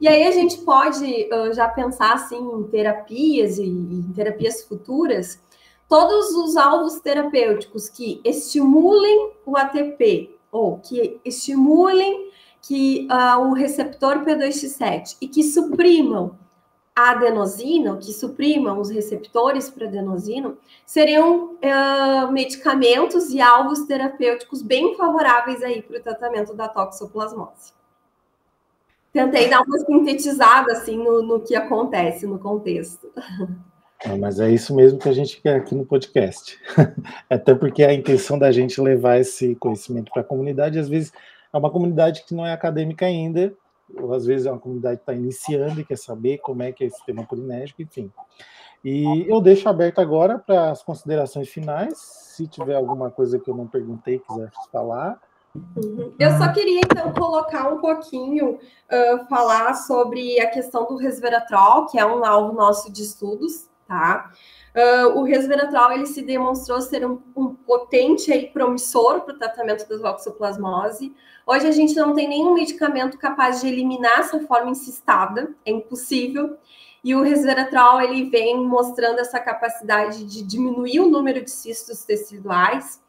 E 0.00 0.08
aí 0.08 0.26
a 0.26 0.30
gente 0.30 0.62
pode 0.62 1.28
uh, 1.30 1.52
já 1.52 1.68
pensar 1.68 2.14
assim 2.14 2.38
em 2.38 2.62
terapias 2.68 3.58
e 3.58 3.66
em 3.66 4.10
terapias 4.14 4.62
futuras, 4.62 5.38
todos 5.86 6.30
os 6.30 6.56
alvos 6.56 7.00
terapêuticos 7.00 7.90
que 7.90 8.18
estimulem 8.24 9.32
o 9.44 9.58
ATP 9.58 10.38
ou 10.50 10.78
que 10.78 11.20
estimulem 11.22 12.30
que 12.62 13.06
uh, 13.10 13.42
o 13.42 13.52
receptor 13.52 14.24
P2X7 14.24 15.18
e 15.20 15.28
que 15.28 15.42
suprimam 15.42 16.34
a 16.96 17.10
adenosina, 17.10 17.98
que 17.98 18.10
suprimam 18.10 18.80
os 18.80 18.88
receptores 18.88 19.68
para 19.68 19.86
adenosina, 19.86 20.54
seriam 20.86 21.56
uh, 21.56 22.32
medicamentos 22.32 23.28
e 23.30 23.40
alvos 23.40 23.80
terapêuticos 23.80 24.62
bem 24.62 24.96
favoráveis 24.96 25.62
aí 25.62 25.82
para 25.82 25.98
o 25.98 26.02
tratamento 26.02 26.54
da 26.54 26.68
toxoplasmose. 26.68 27.74
Tentei 29.12 29.50
dar 29.50 29.60
uma 29.60 29.78
sintetizada 29.78 30.72
assim 30.72 30.96
no, 30.96 31.22
no 31.22 31.40
que 31.40 31.54
acontece 31.54 32.26
no 32.26 32.38
contexto. 32.38 33.10
É, 34.02 34.16
mas 34.16 34.40
é 34.40 34.50
isso 34.50 34.74
mesmo 34.74 34.98
que 34.98 35.08
a 35.08 35.12
gente 35.12 35.40
quer 35.40 35.56
aqui 35.56 35.74
no 35.74 35.84
podcast. 35.84 36.58
Até 37.28 37.54
porque 37.54 37.84
a 37.84 37.92
intenção 37.92 38.38
da 38.38 38.50
gente 38.50 38.80
levar 38.80 39.18
esse 39.18 39.54
conhecimento 39.56 40.10
para 40.12 40.22
a 40.22 40.24
comunidade, 40.24 40.78
às 40.78 40.88
vezes 40.88 41.12
é 41.52 41.58
uma 41.58 41.70
comunidade 41.70 42.24
que 42.26 42.34
não 42.34 42.46
é 42.46 42.52
acadêmica 42.52 43.04
ainda, 43.04 43.54
ou 43.94 44.12
às 44.12 44.26
vezes 44.26 44.46
é 44.46 44.50
uma 44.50 44.58
comunidade 44.58 44.96
que 44.96 45.02
está 45.02 45.14
iniciando 45.14 45.80
e 45.80 45.84
quer 45.84 45.98
saber 45.98 46.38
como 46.38 46.62
é 46.62 46.72
que 46.72 46.84
é 46.84 46.86
esse 46.86 46.96
sistema 46.96 47.24
polinésio, 47.24 47.74
enfim. 47.78 48.10
E 48.84 49.26
eu 49.28 49.40
deixo 49.40 49.68
aberto 49.68 50.00
agora 50.00 50.38
para 50.38 50.70
as 50.70 50.82
considerações 50.82 51.48
finais, 51.48 51.98
se 51.98 52.46
tiver 52.46 52.76
alguma 52.76 53.10
coisa 53.10 53.38
que 53.38 53.50
eu 53.50 53.56
não 53.56 53.66
perguntei, 53.66 54.18
quiser 54.18 54.50
falar. 54.70 55.20
Uhum. 55.54 56.12
Eu 56.18 56.30
só 56.36 56.52
queria, 56.52 56.80
então, 56.80 57.12
colocar 57.12 57.72
um 57.72 57.80
pouquinho, 57.80 58.54
uh, 58.54 59.26
falar 59.28 59.74
sobre 59.74 60.38
a 60.38 60.48
questão 60.50 60.86
do 60.86 60.96
resveratrol, 60.96 61.86
que 61.86 61.98
é 61.98 62.06
um 62.06 62.24
alvo 62.24 62.52
nosso 62.54 62.92
de 62.92 63.02
estudos, 63.02 63.68
tá? 63.86 64.30
Uh, 64.74 65.18
o 65.18 65.22
resveratrol, 65.22 65.92
ele 65.92 66.06
se 66.06 66.22
demonstrou 66.22 66.80
ser 66.80 67.06
um, 67.06 67.20
um 67.34 67.54
potente 67.54 68.32
e 68.32 68.46
promissor 68.48 69.20
para 69.20 69.34
o 69.34 69.38
tratamento 69.38 69.88
da 69.88 69.98
toxoplasmose. 69.98 71.14
Hoje 71.46 71.66
a 71.66 71.70
gente 71.70 71.94
não 71.94 72.14
tem 72.14 72.28
nenhum 72.28 72.54
medicamento 72.54 73.16
capaz 73.18 73.60
de 73.60 73.68
eliminar 73.68 74.20
essa 74.20 74.40
forma 74.40 74.70
incistada, 74.70 75.54
é 75.64 75.70
impossível. 75.70 76.56
E 77.02 77.14
o 77.14 77.22
resveratrol, 77.22 78.00
ele 78.00 78.28
vem 78.28 78.56
mostrando 78.66 79.20
essa 79.20 79.38
capacidade 79.38 80.24
de 80.24 80.42
diminuir 80.42 81.00
o 81.00 81.08
número 81.08 81.42
de 81.42 81.50
cistos 81.50 82.04
teciduais, 82.04 83.00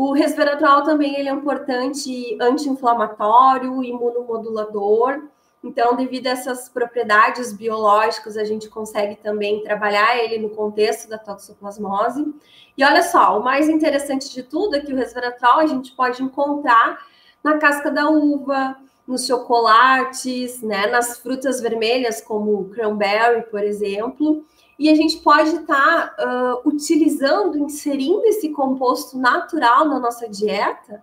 o 0.00 0.12
resveratrol 0.12 0.84
também 0.84 1.18
ele 1.18 1.28
é 1.28 1.32
importante 1.32 2.38
anti-inflamatório, 2.40 3.82
imunomodulador. 3.82 5.24
Então, 5.62 5.96
devido 5.96 6.28
a 6.28 6.30
essas 6.30 6.68
propriedades 6.68 7.52
biológicas, 7.52 8.36
a 8.36 8.44
gente 8.44 8.68
consegue 8.68 9.16
também 9.16 9.62
trabalhar 9.62 10.16
ele 10.16 10.38
no 10.38 10.50
contexto 10.50 11.08
da 11.08 11.18
toxoplasmose. 11.18 12.32
E 12.76 12.84
olha 12.84 13.02
só, 13.02 13.38
o 13.38 13.42
mais 13.42 13.68
interessante 13.68 14.32
de 14.32 14.42
tudo 14.42 14.76
é 14.76 14.80
que 14.80 14.92
o 14.92 14.96
resveratrol 14.96 15.58
a 15.58 15.66
gente 15.66 15.92
pode 15.92 16.22
encontrar 16.22 17.04
na 17.42 17.58
casca 17.58 17.90
da 17.90 18.08
uva, 18.08 18.76
nos 19.06 19.26
chocolates, 19.26 20.62
né, 20.62 20.86
nas 20.86 21.18
frutas 21.18 21.60
vermelhas, 21.60 22.20
como 22.20 22.60
o 22.60 22.68
cranberry, 22.68 23.42
por 23.50 23.64
exemplo. 23.64 24.44
E 24.78 24.88
a 24.88 24.94
gente 24.94 25.16
pode 25.18 25.56
estar 25.56 26.14
tá, 26.14 26.60
uh, 26.64 26.68
utilizando, 26.68 27.58
inserindo 27.58 28.24
esse 28.26 28.50
composto 28.50 29.18
natural 29.18 29.86
na 29.86 29.98
nossa 29.98 30.28
dieta 30.28 31.02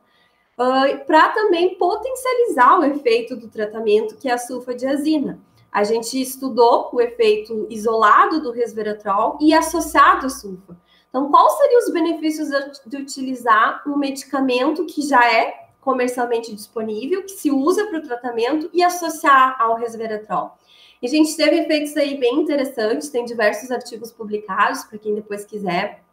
uh, 0.57 1.05
para 1.05 1.29
também 1.29 1.75
potencializar 1.75 2.79
o 2.79 2.85
efeito 2.85 3.35
do 3.35 3.47
tratamento, 3.47 4.17
que 4.17 4.29
é 4.29 4.33
a 4.33 4.37
sulfadiazina. 4.37 5.39
A 5.71 5.83
gente 5.83 6.19
estudou 6.21 6.89
o 6.93 7.01
efeito 7.01 7.67
isolado 7.69 8.41
do 8.41 8.51
resveratrol 8.51 9.37
e 9.41 9.53
associado 9.53 10.25
à 10.25 10.29
sulfa. 10.29 10.77
Então, 11.09 11.29
quais 11.29 11.53
seriam 11.57 11.79
os 11.79 11.91
benefícios 11.91 12.49
de 12.85 12.97
utilizar 12.97 13.83
um 13.85 13.97
medicamento 13.97 14.85
que 14.85 15.01
já 15.01 15.29
é 15.29 15.65
comercialmente 15.81 16.53
disponível, 16.55 17.23
que 17.23 17.31
se 17.31 17.51
usa 17.51 17.85
para 17.87 17.99
o 17.99 18.01
tratamento 18.01 18.69
e 18.73 18.81
associar 18.81 19.61
ao 19.61 19.75
resveratrol? 19.75 20.57
E 21.01 21.07
a 21.07 21.09
gente 21.09 21.35
teve 21.35 21.57
efeitos 21.57 21.95
aí 21.97 22.17
bem 22.17 22.39
interessantes, 22.39 23.09
tem 23.09 23.25
diversos 23.25 23.69
artigos 23.69 24.11
publicados, 24.11 24.85
para 24.85 24.97
quem 24.97 25.13
depois 25.13 25.43
quiser, 25.43 26.04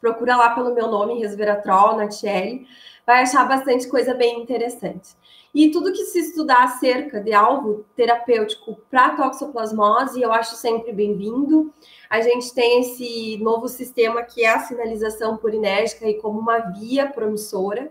procura 0.00 0.36
lá 0.36 0.50
pelo 0.50 0.74
meu 0.74 0.88
nome, 0.88 1.18
resveratrol, 1.18 1.96
Natiele, 1.96 2.66
vai 3.06 3.22
achar 3.22 3.46
bastante 3.48 3.88
coisa 3.88 4.14
bem 4.14 4.40
interessante. 4.40 5.16
E 5.54 5.70
tudo 5.70 5.92
que 5.92 6.04
se 6.04 6.18
estudar 6.20 6.64
acerca 6.64 7.20
de 7.20 7.32
alvo 7.32 7.84
terapêutico 7.96 8.78
para 8.90 9.16
toxoplasmose, 9.16 10.20
eu 10.20 10.32
acho 10.32 10.54
sempre 10.56 10.92
bem-vindo. 10.92 11.72
A 12.10 12.20
gente 12.20 12.52
tem 12.52 12.80
esse 12.80 13.38
novo 13.38 13.66
sistema 13.66 14.22
que 14.22 14.44
é 14.44 14.50
a 14.50 14.60
sinalização 14.60 15.36
purinérgica 15.36 16.06
e 16.06 16.14
como 16.20 16.38
uma 16.38 16.58
via 16.58 17.06
promissora. 17.06 17.88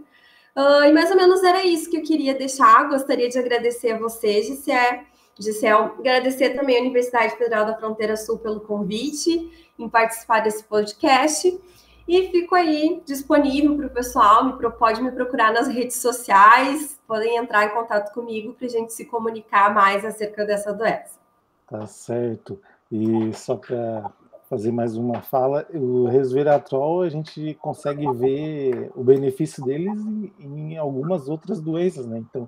Uh, 0.56 0.86
e 0.86 0.94
mais 0.94 1.10
ou 1.10 1.18
menos 1.18 1.44
era 1.44 1.66
isso 1.66 1.90
que 1.90 1.98
eu 1.98 2.04
queria 2.04 2.36
deixar. 2.36 2.88
Gostaria 2.90 3.28
de 3.28 3.40
agradecer 3.40 3.92
a 3.92 3.98
você, 3.98 4.44
Gisele, 4.44 5.02
Gisele, 5.40 5.92
agradecer 6.00 6.52
também 6.52 6.78
à 6.78 6.82
Universidade 6.82 7.38
Federal 7.38 7.66
da 7.66 7.78
Fronteira 7.78 8.16
Sul 8.18 8.40
pelo 8.40 8.62
convite 8.62 9.72
em 9.78 9.90
participar 9.90 10.40
desse 10.40 10.64
podcast. 10.64 11.60
E 12.08 12.30
fico 12.32 12.56
aí 12.56 13.02
disponível 13.06 13.76
para 13.76 13.88
o 13.88 13.90
pessoal, 13.90 14.46
me, 14.46 14.72
pode 14.72 15.02
me 15.02 15.12
procurar 15.12 15.52
nas 15.52 15.68
redes 15.68 15.98
sociais, 15.98 16.98
podem 17.06 17.36
entrar 17.36 17.66
em 17.66 17.70
contato 17.70 18.14
comigo 18.14 18.54
para 18.54 18.66
a 18.66 18.70
gente 18.70 18.94
se 18.94 19.04
comunicar 19.06 19.74
mais 19.74 20.06
acerca 20.06 20.46
dessa 20.46 20.74
doença. 20.74 21.20
Tá 21.70 21.86
certo. 21.86 22.60
E 22.90 23.34
só 23.34 23.58
para 23.58 24.10
fazer 24.50 24.72
mais 24.72 24.96
uma 24.96 25.22
fala, 25.22 25.68
o 25.74 26.06
resveratrol 26.06 27.02
a 27.02 27.10
gente 27.10 27.54
consegue 27.56 28.10
ver 28.14 28.90
o 28.96 29.04
benefício 29.04 29.64
deles 29.66 30.02
em, 30.40 30.78
algumas 30.78 31.28
outras 31.28 31.60
doenças, 31.60 32.06
né? 32.06 32.20
Então, 32.20 32.48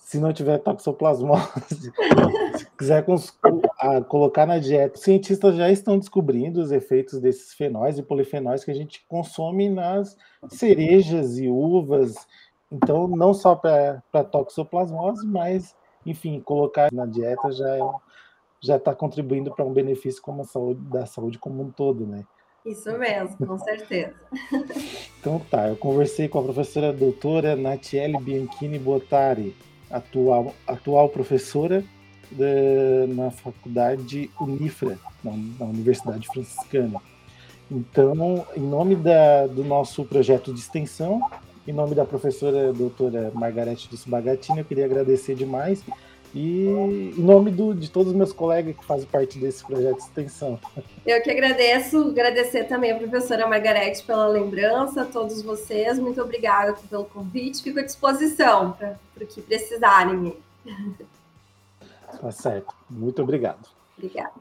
se 0.00 0.18
não 0.18 0.32
tiver 0.32 0.58
toxoplasmose, 0.58 1.92
se 2.58 2.66
quiser 2.76 3.04
colocar 4.08 4.46
na 4.46 4.58
dieta, 4.58 4.96
os 4.96 5.02
cientistas 5.02 5.54
já 5.54 5.70
estão 5.70 5.98
descobrindo 5.98 6.60
os 6.60 6.72
efeitos 6.72 7.20
desses 7.20 7.54
fenóis 7.54 7.96
e 7.96 8.02
polifenóis 8.02 8.64
que 8.64 8.70
a 8.70 8.74
gente 8.74 9.04
consome 9.06 9.68
nas 9.68 10.16
cerejas 10.48 11.38
e 11.38 11.46
uvas. 11.46 12.14
Então, 12.72 13.06
não 13.06 13.32
só 13.32 13.54
para 13.54 14.24
toxoplasmose, 14.32 15.24
mas, 15.26 15.76
enfim, 16.04 16.40
colocar 16.40 16.90
na 16.92 17.06
dieta 17.06 17.52
já 17.52 17.76
é, 17.76 17.80
já 18.60 18.76
está 18.76 18.94
contribuindo 18.94 19.54
para 19.54 19.64
um 19.64 19.72
benefício 19.72 20.20
como 20.20 20.42
a 20.42 20.46
saúde 20.46 20.80
da 20.88 21.06
saúde 21.06 21.38
como 21.38 21.62
um 21.62 21.70
todo, 21.70 22.06
né? 22.06 22.24
Isso 22.64 22.90
mesmo, 22.98 23.36
com 23.46 23.58
certeza. 23.58 24.14
então 25.18 25.38
tá, 25.50 25.68
eu 25.68 25.76
conversei 25.76 26.28
com 26.28 26.40
a 26.40 26.42
professora 26.42 26.92
doutora 26.92 27.56
Natiele 27.56 28.18
Bianchini 28.18 28.78
Botari, 28.78 29.56
atual, 29.90 30.54
atual 30.66 31.08
professora 31.08 31.84
na 33.08 33.30
faculdade 33.30 34.30
Unifra, 34.40 34.96
na, 35.22 35.32
na, 35.58 35.66
Universidade 35.66 36.28
Franciscana. 36.28 37.00
Então, 37.70 38.46
em 38.56 38.60
nome 38.60 38.94
da, 38.96 39.46
do 39.46 39.64
nosso 39.64 40.04
projeto 40.04 40.52
de 40.52 40.60
extensão, 40.60 41.20
em 41.66 41.72
nome 41.72 41.94
da 41.94 42.04
professora 42.04 42.72
doutora 42.72 43.32
Margarete 43.34 43.88
de 43.88 43.96
Subagatini, 43.96 44.60
eu 44.60 44.64
queria 44.64 44.84
agradecer 44.84 45.34
demais 45.34 45.82
e 46.34 46.66
em 47.16 47.22
nome 47.22 47.50
do, 47.50 47.74
de 47.74 47.90
todos 47.90 48.12
os 48.12 48.16
meus 48.16 48.32
colegas 48.32 48.76
que 48.76 48.84
fazem 48.84 49.06
parte 49.06 49.38
desse 49.38 49.64
projeto 49.64 49.96
de 49.96 50.02
extensão. 50.02 50.58
Eu 51.04 51.20
que 51.22 51.30
agradeço, 51.30 51.98
agradecer 52.08 52.64
também 52.64 52.92
a 52.92 52.96
professora 52.96 53.46
Margarete 53.46 54.02
pela 54.04 54.26
lembrança, 54.26 55.02
a 55.02 55.06
todos 55.06 55.42
vocês, 55.42 55.98
muito 55.98 56.20
obrigada 56.20 56.74
pelo 56.88 57.04
convite, 57.04 57.62
fico 57.62 57.80
à 57.80 57.82
disposição 57.82 58.72
para 58.72 58.96
o 59.16 59.26
que 59.26 59.42
precisarem. 59.42 60.36
Tá 62.20 62.30
certo, 62.30 62.74
muito 62.88 63.22
obrigado. 63.22 63.68
Obrigada. 63.96 64.32